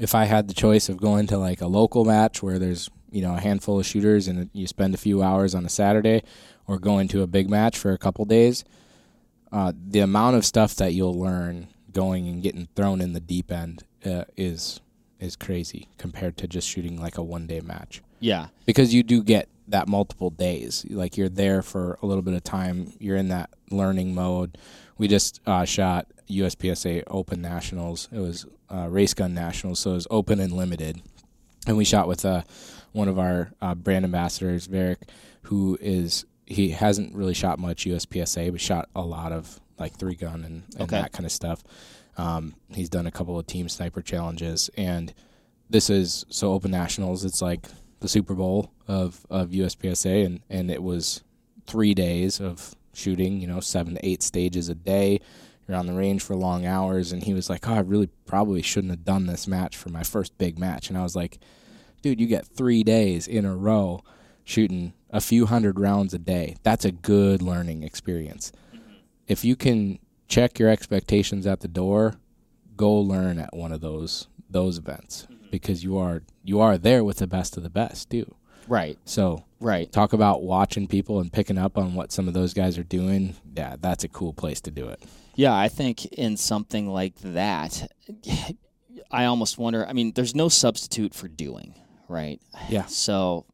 [0.00, 3.22] If I had the choice of going to like a local match where there's you
[3.22, 6.22] know a handful of shooters and you spend a few hours on a Saturday,
[6.66, 8.64] or going to a big match for a couple days,
[9.52, 13.50] uh, the amount of stuff that you'll learn going and getting thrown in the deep
[13.50, 14.80] end uh, is
[15.18, 19.22] is crazy compared to just shooting like a one day match yeah, because you do
[19.22, 20.84] get that multiple days.
[20.88, 22.92] Like you're there for a little bit of time.
[22.98, 24.58] You're in that learning mode.
[24.98, 28.08] We just uh, shot USPSA Open Nationals.
[28.12, 31.02] It was uh, race gun nationals, so it was open and limited.
[31.66, 32.42] And we shot with uh,
[32.96, 35.02] one of our uh, brand ambassadors, Varick,
[35.42, 40.14] who is he hasn't really shot much USPSA, but shot a lot of like three
[40.14, 41.00] gun and, and Okay.
[41.00, 41.62] that kind of stuff.
[42.16, 45.12] Um, he's done a couple of team sniper challenges, and
[45.68, 47.24] this is so Open Nationals.
[47.24, 47.66] It's like
[48.00, 51.22] the Super Bowl of of USPSA, and and it was
[51.66, 53.40] three days of shooting.
[53.40, 55.20] You know, seven to eight stages a day.
[55.68, 58.62] You're on the range for long hours, and he was like, "Oh, I really probably
[58.62, 61.38] shouldn't have done this match for my first big match." And I was like,
[62.02, 64.02] "Dude, you get three days in a row
[64.44, 66.56] shooting a few hundred rounds a day.
[66.62, 68.52] That's a good learning experience.
[68.74, 68.94] Mm-hmm.
[69.26, 72.14] If you can check your expectations at the door,
[72.76, 75.46] go learn at one of those those events mm-hmm.
[75.50, 78.34] because you are you are there with the best of the best too.
[78.68, 79.90] right, So right.
[79.90, 83.36] talk about watching people and picking up on what some of those guys are doing.
[83.56, 85.02] Yeah, that's a cool place to do it.
[85.34, 87.90] Yeah, I think in something like that,
[89.10, 89.86] I almost wonder.
[89.86, 91.74] I mean, there's no substitute for doing,
[92.08, 92.40] right?
[92.68, 92.86] Yeah.
[92.86, 93.46] So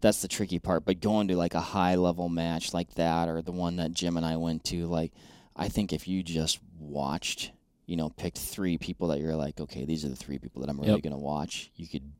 [0.00, 0.84] that's the tricky part.
[0.84, 4.16] But going to like a high level match like that, or the one that Jim
[4.16, 5.12] and I went to, like,
[5.56, 7.52] I think if you just watched,
[7.86, 10.70] you know, picked three people that you're like, okay, these are the three people that
[10.70, 11.02] I'm really Yep.
[11.02, 12.10] going to watch, you could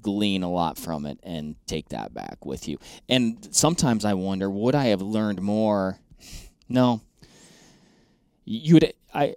[0.00, 2.78] glean a lot from it and take that back with you.
[3.08, 5.98] And sometimes I wonder, would I have learned more?
[6.68, 7.00] No.
[8.44, 9.36] You would I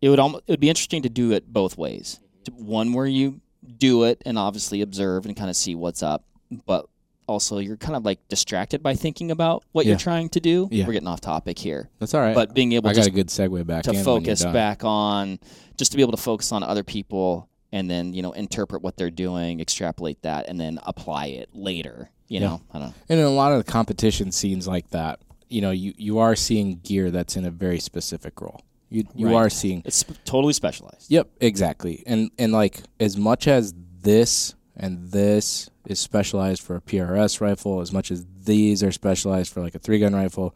[0.00, 2.18] it would almost it would be interesting to do it both ways.
[2.54, 3.40] One where you
[3.78, 6.24] do it and obviously observe and kind of see what's up,
[6.66, 6.86] but
[7.26, 9.90] also you're kind of like distracted by thinking about what Yeah.
[9.90, 10.68] you're trying to do.
[10.70, 10.86] Yeah.
[10.86, 11.88] We're getting off topic here.
[12.00, 12.34] That's all right.
[12.34, 15.38] But being able I got a good segue back to focus back on
[15.76, 18.96] just to be able to focus on other people and then you know interpret what
[18.96, 22.48] they're doing extrapolate that and then apply it later you Yeah.
[22.48, 25.60] know i don't know And in a lot of the competition scenes like that, you
[25.60, 28.60] know, you, you are seeing gear that's in a very specific role.
[28.90, 29.34] You you Right.
[29.36, 32.02] are seeing it's sp- totally specialized Yep, exactly.
[32.06, 33.72] And and like as much as
[34.02, 39.52] this and this is specialized for a PRS rifle, as much as these are specialized
[39.52, 40.54] for like a three gun rifle,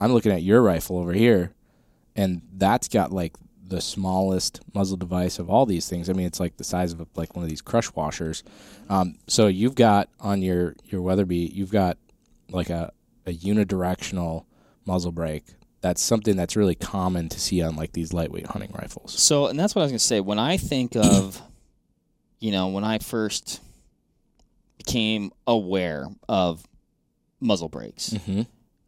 [0.00, 1.52] I'm looking at your rifle over here,
[2.14, 3.34] and that's got like
[3.68, 6.08] the smallest muzzle device of all these things.
[6.08, 8.44] I mean, it's like the size of a, like one of these crush washers.
[8.88, 11.98] Um, so you've got on your your Weatherby, you've got
[12.50, 12.92] like a
[13.26, 14.44] a unidirectional
[14.84, 15.44] muzzle brake.
[15.86, 19.12] That's something that's really common to see on like these lightweight hunting rifles.
[19.12, 21.40] so and that's what i was going to say when i think of
[22.40, 23.60] you know when i first
[24.78, 26.64] became aware of
[27.40, 28.42] muzzle brakes Mm-hmm.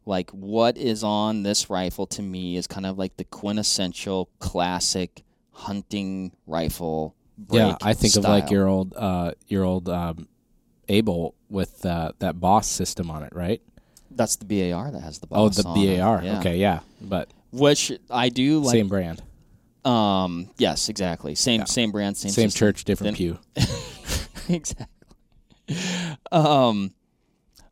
[0.05, 5.23] like what is on this rifle to me is kind of like the quintessential classic
[5.51, 10.27] hunting rifle brake Yeah, I think of like your old uh your old um
[10.89, 13.61] able with uh, that Boss system on it, right?
[14.19, 15.55] That's the BAR that has the Oh, boss.
[15.55, 16.21] the on it, BAR.
[16.23, 16.39] yeah.
[16.39, 18.73] Okay, yeah, but Which I do like.
[18.73, 19.21] same brand,
[19.85, 20.49] Um.
[20.57, 21.35] Yes, exactly.
[21.35, 21.65] Same Yeah.
[21.65, 22.67] same brand, same same system.
[22.67, 23.39] church, different pew.
[24.49, 24.85] exactly.
[26.31, 26.91] Um,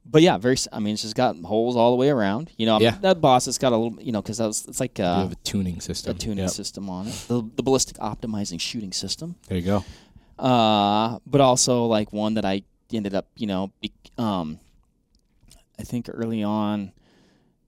[0.05, 0.55] but yeah, very.
[0.71, 2.49] I mean, it's just got holes all the way around.
[2.57, 2.97] You know, Yeah.
[3.01, 4.01] that boss has got a little.
[4.01, 6.15] You know, because it's like you uh, have a tuning system.
[6.15, 6.49] a tuning Yep.
[6.51, 7.25] system on it.
[7.27, 9.35] The, the ballistic optimizing shooting system.
[9.49, 9.83] There you go.
[10.39, 12.61] Uh, but also like one that I
[12.93, 14.59] ended up, you know, be, um,
[15.79, 16.91] I think early on,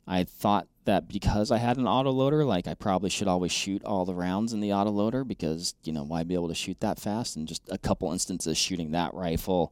[0.08, 4.06] I thought that because I had an autoloader, like I probably should always shoot all
[4.06, 7.36] the rounds in the autoloader because you know why be able to shoot that fast
[7.36, 9.72] and just a couple instances shooting that rifle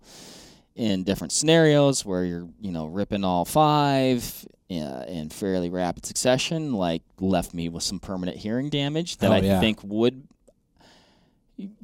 [0.76, 6.74] in different scenarios where you're you know ripping all five uh, in fairly rapid succession
[6.74, 9.60] like left me with some permanent hearing damage that Oh, I yeah.
[9.60, 10.28] think would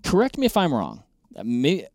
[0.03, 1.03] correct me if I'm wrong
[1.35, 1.43] Uh,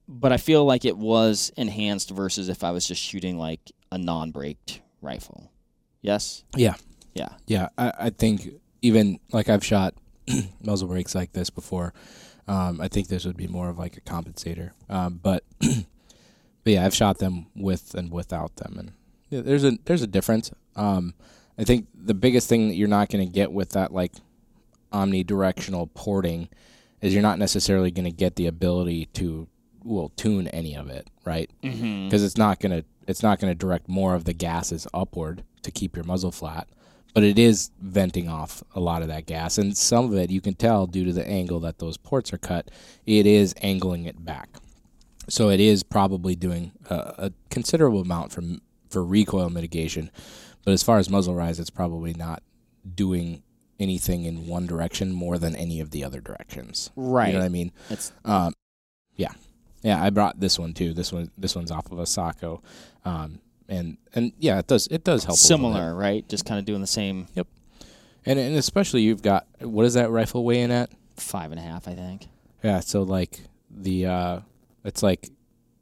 [0.09, 3.99] but I feel like it was enhanced versus if I was just shooting like a
[3.99, 5.51] non-braked rifle
[6.03, 6.75] yes Yeah.
[7.15, 8.49] yeah Yeah, I, I think
[8.83, 9.95] even like I've shot
[10.63, 11.93] muzzle brakes like this before.
[12.47, 14.71] Um, I think this would be more of like a compensator.
[14.89, 15.77] Um, but but
[16.65, 18.93] yeah, I've shot them with and without them, and
[19.31, 20.51] yeah, there's a there's a difference.
[20.77, 21.15] Um,
[21.59, 24.13] I think the biggest thing that you're not going to get with that like
[24.93, 26.49] omnidirectional porting
[27.01, 29.49] is you're not necessarily going to get the ability to
[29.85, 31.51] well tune any of it, right?
[31.63, 32.07] mm-hmm.
[32.07, 35.97] because it's not gonna it's not gonna direct more of the gases upward to keep
[35.97, 36.69] your muzzle flat,
[37.15, 40.41] but it is venting off a lot of that gas, and some of it you
[40.41, 42.71] can tell due to the angle that those ports are cut,
[43.07, 44.51] it is angling it back.
[45.29, 48.43] So it is probably doing a, a considerable amount for
[48.89, 50.11] for recoil mitigation,
[50.65, 52.43] but as far as muzzle rise, it's probably not
[52.95, 53.43] doing
[53.79, 56.91] anything in one direction more than any of the other directions.
[56.97, 57.73] right You know what I mean?
[57.91, 58.55] it's Um,
[59.17, 59.33] yeah,
[59.83, 60.03] yeah.
[60.03, 60.95] I brought this one too.
[60.95, 62.63] This one, this one's off of a Sako,
[63.09, 65.39] um, and and yeah, it does it does help.
[65.39, 67.47] similar right just kind of doing the same Yep.
[68.27, 70.91] and and especially you've got what is that rifle weighing at?
[71.17, 72.27] five and a half I think
[72.63, 73.41] Yeah, so like
[73.71, 74.41] the uh,
[74.85, 75.31] it's like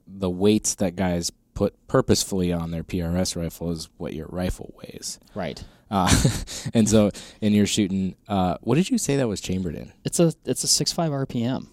[0.07, 5.19] the weights that guys put purposefully on their PRS rifle is what your rifle weighs.
[5.35, 6.09] right Uh,
[6.75, 7.11] and so,
[7.41, 8.17] and you're shooting.
[8.27, 9.93] Uh, what did you say that was chambered in?
[10.05, 11.69] it's a it's a six five RPM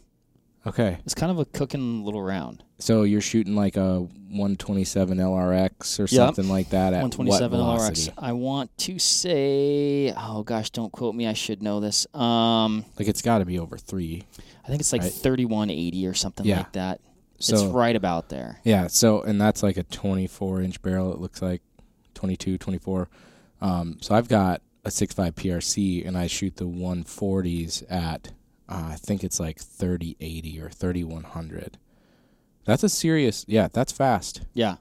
[0.65, 5.99] Okay, it's kind of a cooking little round So you're shooting like a 127 LRX
[5.99, 8.09] or something like that at one twenty seven what LRX.
[8.17, 11.27] I want to say, oh gosh, don't quote me.
[11.27, 12.07] I should know this.
[12.15, 14.23] Um, Like it's got to be over three.
[14.63, 15.11] I think it's like Right.
[15.11, 16.57] thirty one eighty or something Yeah.
[16.59, 17.01] like that.
[17.39, 18.61] So it's right about there.
[18.63, 21.11] yeah, so and that's like a 24 inch barrel.
[21.11, 21.61] It looks like
[22.13, 23.09] 22, 24.
[23.59, 28.31] Um, so I've got a 6.5 PRC and I shoot the 140s at
[28.69, 31.77] uh, I think it's like 3080 or 3100.
[32.65, 33.45] That's a serious.
[33.47, 34.41] Yeah, that's fast.
[34.53, 34.75] Yeah.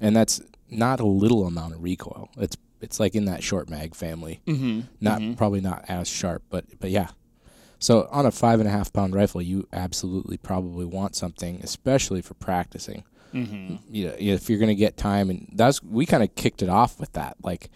[0.00, 2.28] and that's not a little amount of recoil.
[2.38, 4.40] It's it's like in that short mag family.
[4.46, 4.80] Mm-hmm.
[5.00, 7.08] Not probably not as sharp, but but yeah.
[7.78, 12.22] So on a five and a half pound rifle, you absolutely probably want something, especially
[12.22, 13.04] for practicing.
[13.34, 13.76] Mm-hmm.
[13.90, 17.00] You know, if you're gonna get time, and that's we kind of kicked it off
[17.00, 17.36] with that.
[17.42, 17.70] Like,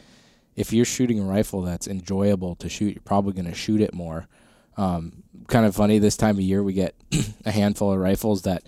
[0.54, 4.26] if you're shooting a rifle that's enjoyable to shoot, you're probably gonna shoot it more.
[4.76, 6.94] Um, kind of funny this time of year, we get
[7.44, 8.62] a handful of rifles that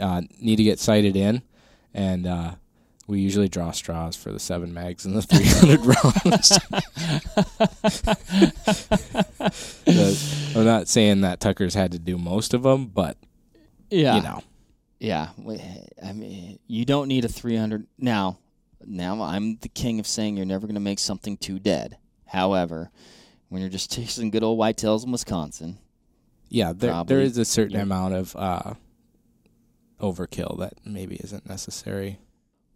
[0.00, 1.42] uh, need to get sighted in,
[1.92, 2.52] and uh,
[3.06, 6.58] we usually draw straws for the seven mags and the 300 rounds.
[10.56, 13.16] I'm not saying that Tucker's had to do most of them, but
[13.90, 14.16] Yeah.
[14.16, 14.42] you know,
[14.98, 15.28] Yeah.
[16.02, 18.38] I mean, you don't need a three hundred now.
[18.86, 21.98] Now I'm the king of saying you're never going to make something too dead.
[22.26, 22.90] However,
[23.50, 25.78] when you're just chasing good old whitetails in Wisconsin,
[26.48, 27.82] yeah, there Probably, there is a certain yeah.
[27.82, 28.74] amount of uh,
[30.00, 32.18] overkill that maybe isn't necessary.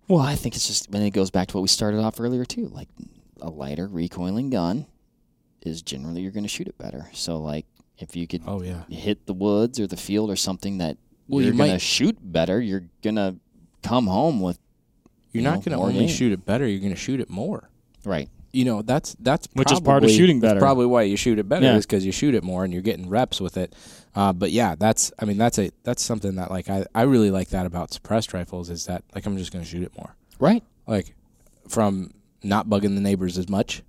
[0.07, 2.45] Well, I think it's just, and it goes back to what we started off earlier
[2.45, 2.69] too.
[2.69, 2.89] Like
[3.41, 4.87] a lighter recoiling gun
[5.63, 7.09] is generally you're going to shoot it better.
[7.15, 7.67] So like
[7.99, 11.43] if you could Oh yeah, hit the woods or the field or something that Well,
[11.43, 13.37] you're you going to shoot better, you're going to
[13.83, 14.59] come home with
[15.33, 16.09] you're you not going to only game.
[16.09, 17.71] shoot it better; you're going to shoot it more.
[18.05, 18.29] right.
[18.55, 20.61] You know, that's that's Which is part of shooting better.
[20.61, 21.77] Probably why you shoot it better Yeah.
[21.77, 23.75] is because you shoot it more and you're getting reps with it.
[24.15, 27.31] Uh, but yeah, that's I mean that's a that's something that like I I really
[27.31, 30.15] like that about suppressed rifles is that like I'm just going to shoot it more.
[30.39, 30.63] Right.
[30.87, 31.15] like
[31.69, 32.11] from
[32.43, 33.83] not bugging the neighbors as much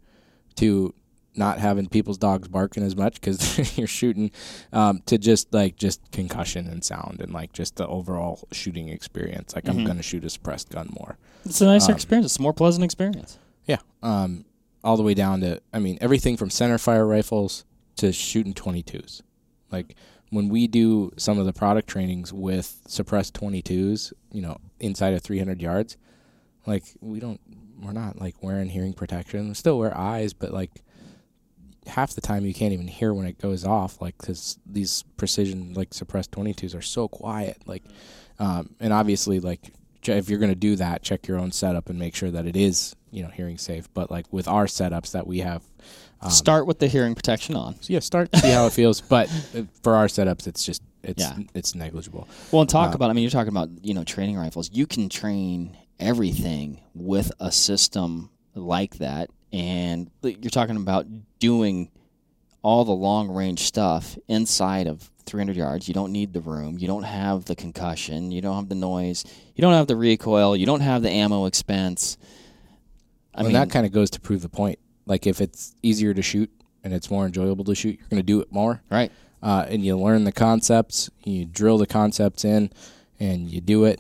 [0.55, 0.93] to
[1.36, 4.32] not having people's dogs barking as much because you're shooting
[4.72, 9.53] um, to just like just concussion and sound and like just the overall shooting experience
[9.53, 9.86] like i'm Mhm.
[9.86, 12.28] going to shoot a suppressed gun more It's a nicer Um, experience.
[12.28, 13.38] It's a more pleasant experience.
[13.66, 14.45] yeah um,
[14.86, 17.65] all the way down to i mean everything from center fire rifles
[17.97, 19.21] to shooting 22s
[19.71, 19.95] like
[20.29, 25.21] when we do some of the product trainings with suppressed 22s, you know, inside of
[25.21, 25.97] 300 yards,
[26.65, 27.39] like we don't,
[27.79, 29.47] we're not like wearing hearing protection.
[29.47, 30.83] We still wear eyes, but like
[31.88, 35.73] half the time you can't even hear when it goes off, like because these precision
[35.73, 37.61] like suppressed 22s are so quiet.
[37.65, 37.83] Like,
[38.39, 39.71] um, and obviously like
[40.03, 42.55] if you're going to do that, check your own setup and make sure that it
[42.55, 43.88] is you know hearing safe.
[43.93, 45.63] But like with our setups that we have.
[46.22, 47.76] Um, start with the hearing protection on.
[47.82, 49.01] So yeah, start see how it feels.
[49.01, 51.38] But uh, for our setups, it's just it's yeah.
[51.53, 52.28] it's negligible.
[52.51, 53.09] Well, and talk uh, about.
[53.09, 54.70] I mean, you're talking about you know training rifles.
[54.72, 61.05] You can train everything with a system like that, and you're talking about
[61.39, 61.91] doing
[62.61, 65.88] all the long range stuff inside of 300 yards.
[65.88, 66.78] You don't need the room.
[66.80, 68.32] You don't have the concussion.
[68.32, 69.24] You don't have the noise.
[69.55, 70.55] You don't have the recoil.
[70.55, 72.18] You don't have the ammo expense.
[73.36, 74.79] I well, mean, that kind of goes to prove the point.
[75.05, 76.49] Like if it's easier to shoot
[76.83, 78.81] and it's more enjoyable to shoot, you're going to do it more.
[78.89, 79.11] Right.
[79.43, 82.71] Uh, and you learn the concepts, you drill the concepts in,
[83.19, 83.99] and you do it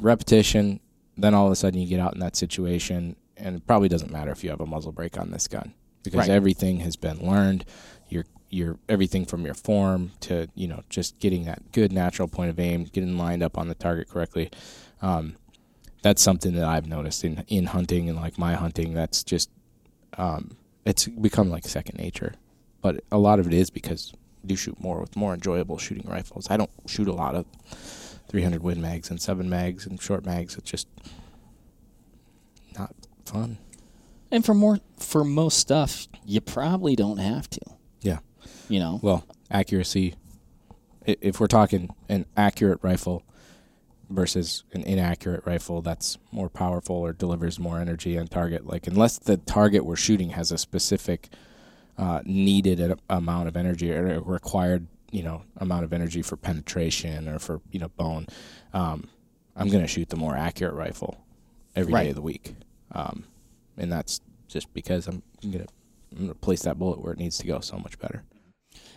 [0.00, 0.80] repetition.
[1.16, 4.10] Then all of a sudden you get out in that situation, and it probably doesn't
[4.10, 6.30] matter if you have a muzzle brake on this gun because right.
[6.30, 7.64] everything has been learned.
[8.08, 12.50] Your your everything from your form to you know just getting that good natural point
[12.50, 14.50] of aim, getting lined up on the target correctly.
[15.02, 15.36] Um,
[16.02, 18.94] that's something that I've noticed in in hunting and like my hunting.
[18.94, 19.50] That's just
[20.16, 22.34] um, it's become like second nature.
[22.82, 26.08] But a lot of it is because I do shoot more with more enjoyable shooting
[26.08, 26.46] rifles.
[26.50, 27.44] I don't shoot a lot of
[28.28, 30.56] 300 Win mags and seven mags and short mags.
[30.56, 30.88] It's just
[32.78, 32.94] not
[33.26, 33.58] fun.
[34.30, 37.60] And for more for most stuff, you probably don't have to.
[38.00, 38.18] Yeah.
[38.68, 39.00] You know.
[39.02, 40.14] Well, accuracy.
[41.04, 43.24] If we're talking an accurate rifle,
[44.10, 48.66] versus an inaccurate rifle that's more powerful or delivers more energy on target.
[48.66, 51.28] Like unless the target we're shooting has a specific
[51.96, 57.28] uh, needed amount of energy or a required you know amount of energy for penetration
[57.28, 58.26] or for you know bone,
[58.74, 59.08] um,
[59.56, 61.24] I'm going to shoot the more accurate rifle
[61.76, 62.04] every right.
[62.04, 62.54] day of the week,
[62.92, 63.24] um,
[63.76, 65.66] and that's just because I'm going
[66.28, 68.24] to place that bullet where it needs to go so much better.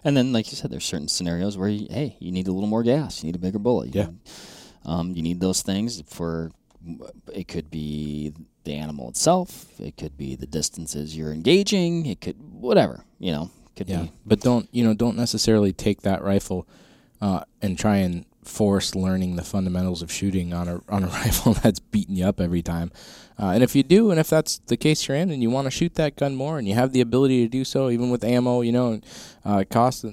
[0.03, 2.67] And then, like you said, there's certain scenarios where you, hey, you need a little
[2.67, 3.93] more gas, you need a bigger bullet.
[3.95, 4.07] yeah.
[4.85, 6.51] Um, you need those things for
[7.33, 8.33] it could be
[8.65, 13.51] the animal itself, it could be the distances you're engaging, it could whatever you know.
[13.75, 14.11] Could yeah, be.
[14.23, 14.93] but don't you know?
[14.93, 16.67] Don't necessarily take that rifle
[17.19, 21.53] uh, and try and force learning the fundamentals of shooting on a on a rifle
[21.53, 22.91] that's beating you up every time.
[23.39, 25.65] Uh, and if you do, and if that's the case you're in, and you want
[25.65, 28.23] to shoot that gun more, and you have the ability to do so, even with
[28.23, 29.01] ammo, you know,
[29.43, 30.05] uh, it costs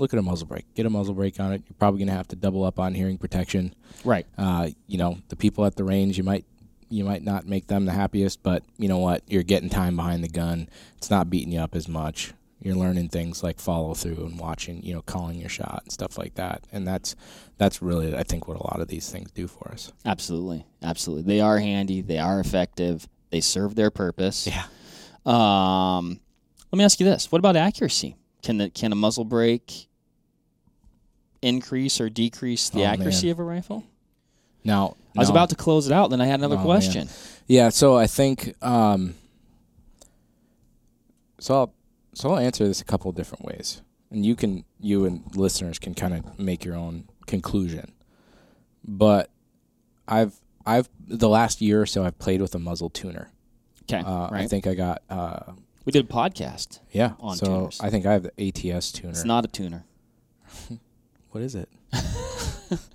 [0.00, 0.66] look at a muzzle brake.
[0.74, 1.62] Get a muzzle brake on it.
[1.68, 3.74] You're probably going to have to double up on hearing protection.
[4.04, 4.26] Right.
[4.36, 6.44] Uh, you know, the people at the range, you might
[6.90, 9.22] you might not make them the happiest, but you know what?
[9.28, 10.68] You're getting time behind the gun.
[10.96, 12.34] It's not beating you up as much.
[12.60, 16.18] You're learning things like follow through and watching, you know, calling your shot and stuff
[16.18, 16.64] like that.
[16.72, 17.16] And that's
[17.56, 19.92] that's really I think what a lot of these things do for us.
[20.04, 20.66] Absolutely.
[20.82, 21.22] Absolutely.
[21.32, 24.46] They are handy, they are effective, they serve their purpose.
[24.46, 24.64] Yeah.
[25.24, 26.20] Um
[26.72, 27.32] let me ask you this.
[27.32, 28.16] What about accuracy?
[28.42, 29.88] Can the can a muzzle brake
[31.42, 33.32] increase or decrease the oh, accuracy man.
[33.32, 33.84] of a rifle?
[34.64, 35.34] Now, I was no.
[35.34, 36.10] about to close it out.
[36.10, 37.06] Then I had another oh, question.
[37.06, 37.14] Man.
[37.46, 39.14] Yeah, so I think um,
[41.38, 41.54] so.
[41.54, 41.74] I'll,
[42.12, 45.94] so I'll answer this a couple different ways, and you can you and listeners can
[45.94, 47.92] kind of make your own conclusion.
[48.84, 49.30] But
[50.06, 53.30] I've I've the last year or so I've played with a muzzle tuner.
[53.84, 54.42] Okay, uh, right.
[54.42, 55.02] I think I got.
[55.08, 55.52] Uh,
[55.84, 56.80] we did a podcast.
[56.92, 57.80] Yeah, on so tuners.
[57.80, 59.10] I think I have the ATS tuner.
[59.10, 59.84] It's not a tuner.
[61.30, 61.68] What is it?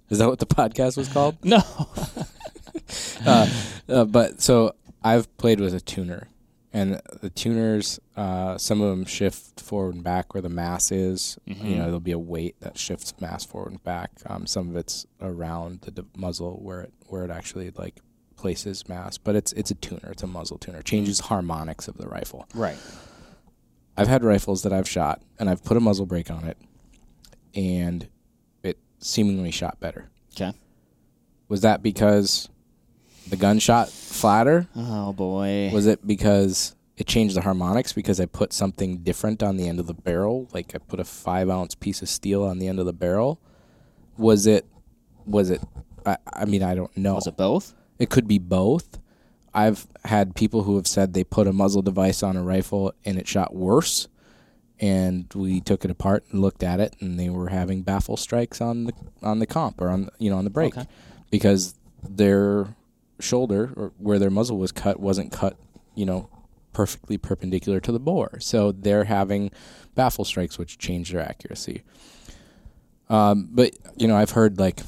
[0.09, 1.37] is that what the podcast was called?
[1.43, 1.61] No.
[3.25, 3.49] uh,
[3.87, 6.27] uh, but so I've played with a tuner,
[6.73, 11.37] and the tuners, uh, some of them shift forward and back where the mass is.
[11.47, 11.65] Mm-hmm.
[11.65, 14.11] You know, there'll be a weight that shifts mass forward and back.
[14.25, 17.99] Um, some of it's around the d- muzzle where it where it actually like
[18.35, 20.09] places mass, but it's it's a tuner.
[20.11, 20.81] It's a muzzle tuner.
[20.81, 22.47] Changes harmonics of the rifle.
[22.53, 22.77] Right.
[23.97, 26.57] I've had rifles that I've shot, and I've put a muzzle brake on it,
[27.53, 28.09] and
[28.99, 30.09] seemingly shot better.
[30.33, 30.53] Okay.
[31.47, 32.49] Was that because
[33.29, 34.67] the gun shot flatter?
[34.75, 35.69] Oh boy.
[35.73, 39.79] Was it because it changed the harmonics because I put something different on the end
[39.79, 40.47] of the barrel?
[40.53, 43.39] Like I put a five ounce piece of steel on the end of the barrel?
[44.17, 44.65] Was it
[45.25, 45.61] was it
[46.05, 47.15] I, I mean I don't know.
[47.15, 47.73] Was it both?
[47.99, 48.99] It could be both.
[49.53, 53.17] I've had people who have said they put a muzzle device on a rifle and
[53.17, 54.09] it shot worse
[54.79, 58.61] and we took it apart and looked at it, and they were having baffle strikes
[58.61, 60.87] on the on the comp or on you know on the brake okay.
[61.29, 61.75] because
[62.07, 62.67] their
[63.19, 65.57] shoulder or where their muzzle was cut wasn't cut
[65.95, 66.29] you know
[66.73, 69.51] perfectly perpendicular to the bore, so they're having
[69.95, 71.83] baffle strikes which change their accuracy.
[73.09, 74.81] Um, but you know, I've heard like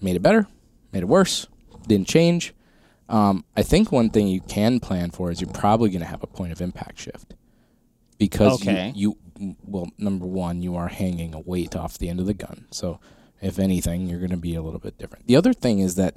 [0.00, 0.46] made it better,
[0.92, 1.46] made it worse,
[1.86, 2.52] didn't change.
[3.08, 6.22] Um, I think one thing you can plan for is you're probably going to have
[6.22, 7.34] a point of impact shift
[8.18, 8.92] because Okay.
[8.94, 12.34] you, you well number one you are hanging a weight off the end of the
[12.34, 13.00] gun so
[13.42, 16.16] if anything you're going to be a little bit different the other thing is that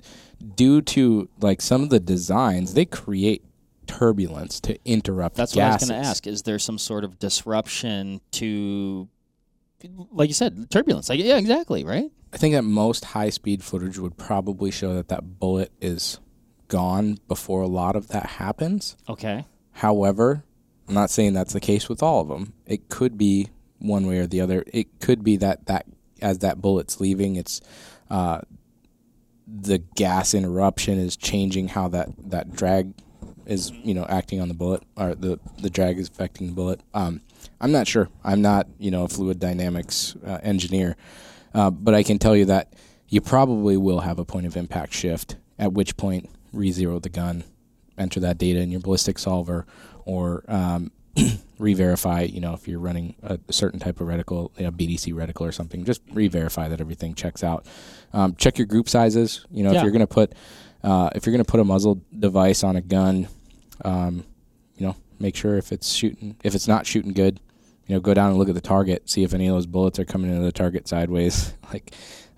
[0.56, 3.44] due to like some of the designs they create
[3.88, 6.28] turbulence to interrupt That's what I was going to ask.
[6.28, 9.08] Is there some sort of disruption to,
[10.12, 11.08] like you said, turbulence?
[11.08, 12.12] Like, yeah, exactly, right?
[12.34, 16.20] I think that most high speed footage would probably show that that bullet is
[16.68, 18.98] gone before a lot of that happens.
[19.08, 19.46] Okay.
[19.72, 20.44] However,
[20.88, 22.54] I'm not saying that's the case with all of them.
[22.66, 24.64] It could be one way or the other.
[24.68, 25.86] It could be that that
[26.22, 27.62] as that bullet's leaving, it's
[28.10, 28.42] uh,
[29.48, 32.94] the gas interruption is changing how that that drag
[33.46, 36.82] is you know acting on the bullet or the the drag is affecting the bullet.
[36.94, 37.22] Um,
[37.60, 38.10] I'm not sure.
[38.24, 40.96] I'm not you know a fluid dynamics uh, engineer,
[41.54, 42.74] uh, but I can tell you that
[43.10, 45.38] you probably will have a point of impact shift.
[45.60, 47.44] At which point, re-zero the gun,
[47.98, 49.66] enter that data in your ballistic solver,
[50.08, 50.92] or um,
[51.60, 52.22] re-verify.
[52.22, 55.52] You know if you're running a certain type of reticle, you know, BDC reticle or
[55.52, 57.66] something, just re-verify that everything checks out.
[58.14, 59.46] Um, check your group sizes.
[59.52, 59.80] You know Yeah.
[59.80, 60.34] if you're going to put
[60.84, 63.28] uh, if you're going to put a muzzle device on a gun,
[63.84, 64.24] um,
[64.78, 67.40] you know, make sure if it's shooting, if it's not shooting good,
[67.88, 69.98] you know, go down and look at the target, see if any of those bullets
[70.00, 71.54] are coming into the target sideways.
[71.74, 71.94] like,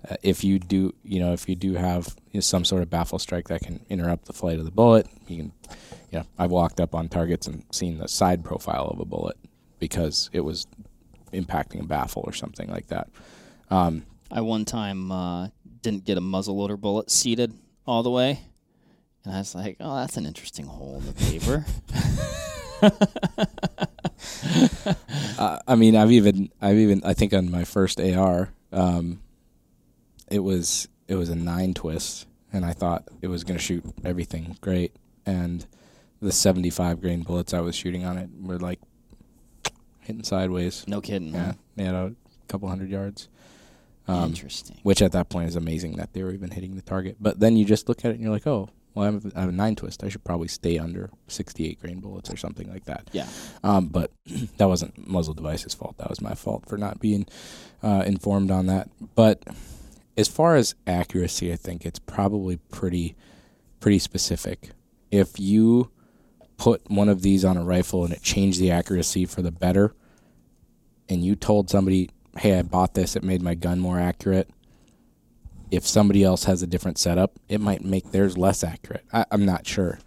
[0.08, 2.90] uh, if you do, you know, if you do have you know, some sort of
[2.90, 5.52] baffle strike that can interrupt the flight of the bullet, you can,
[6.10, 9.36] you know, I've walked up on targets and seen the side profile of a bullet
[9.78, 10.66] because it was
[11.32, 13.08] impacting a baffle or something like that.
[13.70, 15.48] Um, I one time uh,
[15.82, 17.52] didn't get a muzzleloader bullet seated
[17.86, 18.40] all the way,
[19.24, 21.66] and I was like, "Oh, that's an interesting hole in the paper."
[25.38, 29.20] Uh, I mean, I've even, I've even, I think on my first AR, um,
[30.30, 33.84] it was, it was a nine twist, and I thought it was going to shoot
[34.04, 34.94] everything great,
[35.26, 35.66] and
[36.22, 38.78] the seventy-five grain bullets I was shooting on it were like
[40.00, 40.86] hitting sideways.
[40.86, 41.32] no kidding.
[41.34, 42.14] Yeah, they had a
[42.48, 43.28] couple hundred yards.
[44.08, 44.76] Um, Interesting.
[44.82, 47.16] which at that point is amazing that they were even hitting the target.
[47.20, 49.32] But then you just look at it and you're like, oh, well, I have, a-
[49.36, 50.02] I have a nine twist.
[50.02, 53.08] I should probably stay under 68 grain bullets or something like that.
[53.12, 53.28] Yeah.
[53.62, 54.10] Um, but
[54.56, 55.96] that wasn't muzzle device's fault.
[55.98, 57.26] That was my fault for not being
[57.84, 58.88] uh, informed on that.
[59.14, 59.44] But
[60.16, 63.16] as far as accuracy, I think it's probably pretty
[63.80, 64.70] pretty specific.
[65.10, 65.90] If you
[66.58, 69.94] put one of these on a rifle and it changed the accuracy for the better,
[71.08, 73.16] and you told somebody, "Hey, I bought this.
[73.16, 74.50] It made my gun more accurate."
[75.70, 79.04] If somebody else has a different setup, it might make theirs less accurate.
[79.12, 80.00] I, I'm not sure.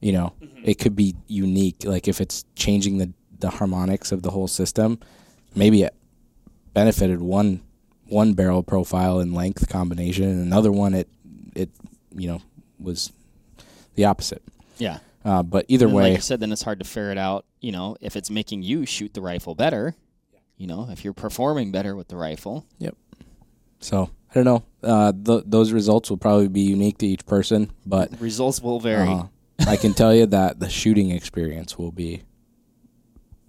[0.00, 0.62] You know, mm-hmm.
[0.64, 1.84] it could be unique.
[1.84, 4.98] Like if it's changing the the harmonics of the whole system,
[5.54, 5.94] maybe it
[6.72, 7.62] benefited one
[8.08, 11.08] one barrel profile and length combination, and another one it
[11.54, 11.70] it
[12.14, 12.40] you know
[12.78, 13.12] was
[13.94, 14.42] the opposite.
[14.78, 14.98] Yeah.
[15.24, 17.44] Uh, but either way, like you said, then it's hard to ferret out.
[17.60, 19.94] You know, if it's making you shoot the rifle better.
[20.56, 22.64] You know, if you're performing better with the rifle.
[22.78, 22.96] Yep.
[23.80, 24.64] So I don't know.
[24.82, 29.08] Uh, th- those results will probably be unique to each person, but Results will vary.
[29.08, 29.24] uh,
[29.66, 32.22] I can tell you that the shooting experience will be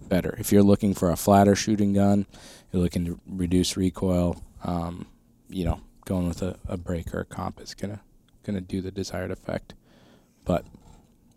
[0.08, 2.26] better if you're looking for a flatter shooting gun.
[2.72, 4.42] You're looking to reduce recoil.
[4.64, 5.06] Um,
[5.48, 8.00] you know, going with a, a brake or a comp is gonna
[8.44, 9.74] gonna do the desired effect.
[10.44, 10.64] But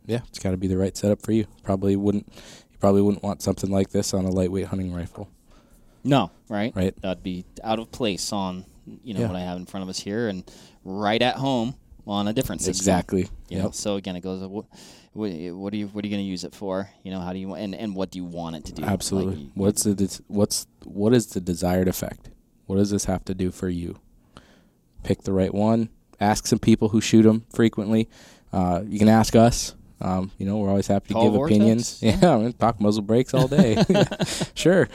[0.06, 1.46] yeah, it's got to be the right setup for you.
[1.64, 2.28] Probably wouldn't
[2.72, 5.30] you probably wouldn't want something like this on a lightweight hunting rifle,
[6.04, 6.76] No, right?
[6.76, 7.00] right?
[7.02, 8.66] That'd be out of place on
[9.04, 9.28] you know Yeah.
[9.28, 10.44] what I have in front of us here, and
[10.84, 11.76] right at home
[12.08, 12.82] on a different system.
[12.82, 13.30] Exactly.
[13.50, 14.42] You know, so again, it goes.
[14.42, 14.66] What,
[15.14, 16.90] what, what are you What are you going to use it for?
[17.04, 18.84] You know, how do you and and what do you want it to do?
[18.84, 19.36] Absolutely.
[19.36, 22.30] you- what's the what's what is the desired effect?
[22.72, 24.00] What does this have to do for you?
[25.04, 25.90] Pick the right one.
[26.22, 28.08] Ask some people who shoot them frequently.
[28.54, 29.76] Uh, you can ask us.
[30.00, 31.58] Um, you know, we're always happy to give Vortex?
[31.58, 32.00] opinions.
[32.02, 32.18] Yeah.
[32.22, 33.84] Yeah, I mean, talk muzzle brakes all day.
[34.54, 34.88] sure.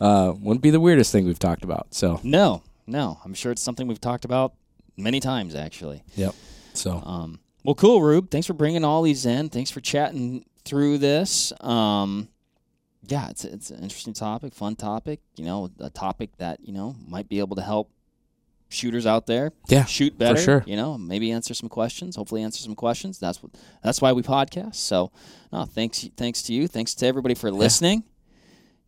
[0.00, 1.92] Uh, wouldn't be the weirdest thing we've talked about.
[1.92, 3.18] So, No, no.
[3.24, 4.54] I'm sure it's something we've talked about
[4.96, 6.04] many times actually.
[6.14, 6.36] Yep.
[6.72, 8.30] So Um, well, cool, Rube.
[8.30, 9.48] Thanks for bringing all these in.
[9.48, 11.52] Thanks for chatting through this.
[11.60, 12.28] Um,
[13.06, 15.20] yeah, it's it's an interesting topic, fun topic.
[15.36, 17.90] You know, a topic that you know might be able to help
[18.68, 20.40] shooters out there yeah, shoot better.
[20.40, 20.64] sure.
[20.66, 22.16] You know, maybe answer some questions.
[22.16, 23.18] Hopefully, answer some questions.
[23.18, 23.52] That's what.
[23.82, 24.76] That's why we podcast.
[24.76, 25.12] So,
[25.52, 26.06] no, thanks.
[26.16, 26.68] Thanks to you.
[26.68, 28.04] Thanks to everybody for listening.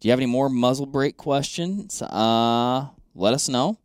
[0.00, 2.02] Do you have any more muzzle brake questions?
[2.02, 3.78] Uh, let us know.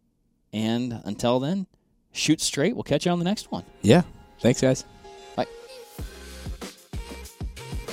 [0.52, 1.68] And until then,
[2.12, 2.76] shoot straight.
[2.76, 3.64] We'll catch you on the next one.
[3.82, 4.02] yeah.
[4.42, 4.86] Thanks, guys.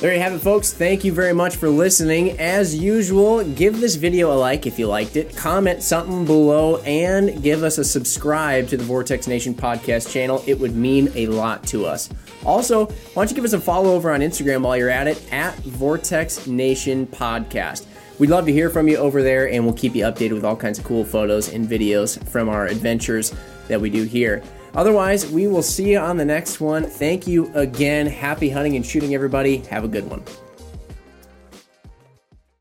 [0.00, 0.72] There you have it, folks.
[0.72, 2.38] Thank you very much for listening.
[2.38, 7.42] As usual, give this video a like if you liked it, comment something below, and
[7.42, 10.44] give us a subscribe to the Vortex Nation podcast channel.
[10.46, 12.10] It would mean a lot to us.
[12.44, 15.20] Also, why don't you give us a follow over on Instagram while you're at it
[15.32, 17.86] at Vortex Nation Podcast.
[18.20, 20.54] We'd love to hear from you over there, and we'll keep you updated with all
[20.54, 23.34] kinds of cool photos and videos from our adventures
[23.66, 24.44] that we do here.
[24.78, 26.84] Otherwise, we will see you on the next one.
[26.84, 28.06] Thank you again.
[28.06, 29.56] Happy hunting and shooting, everybody.
[29.56, 30.22] Have a good one.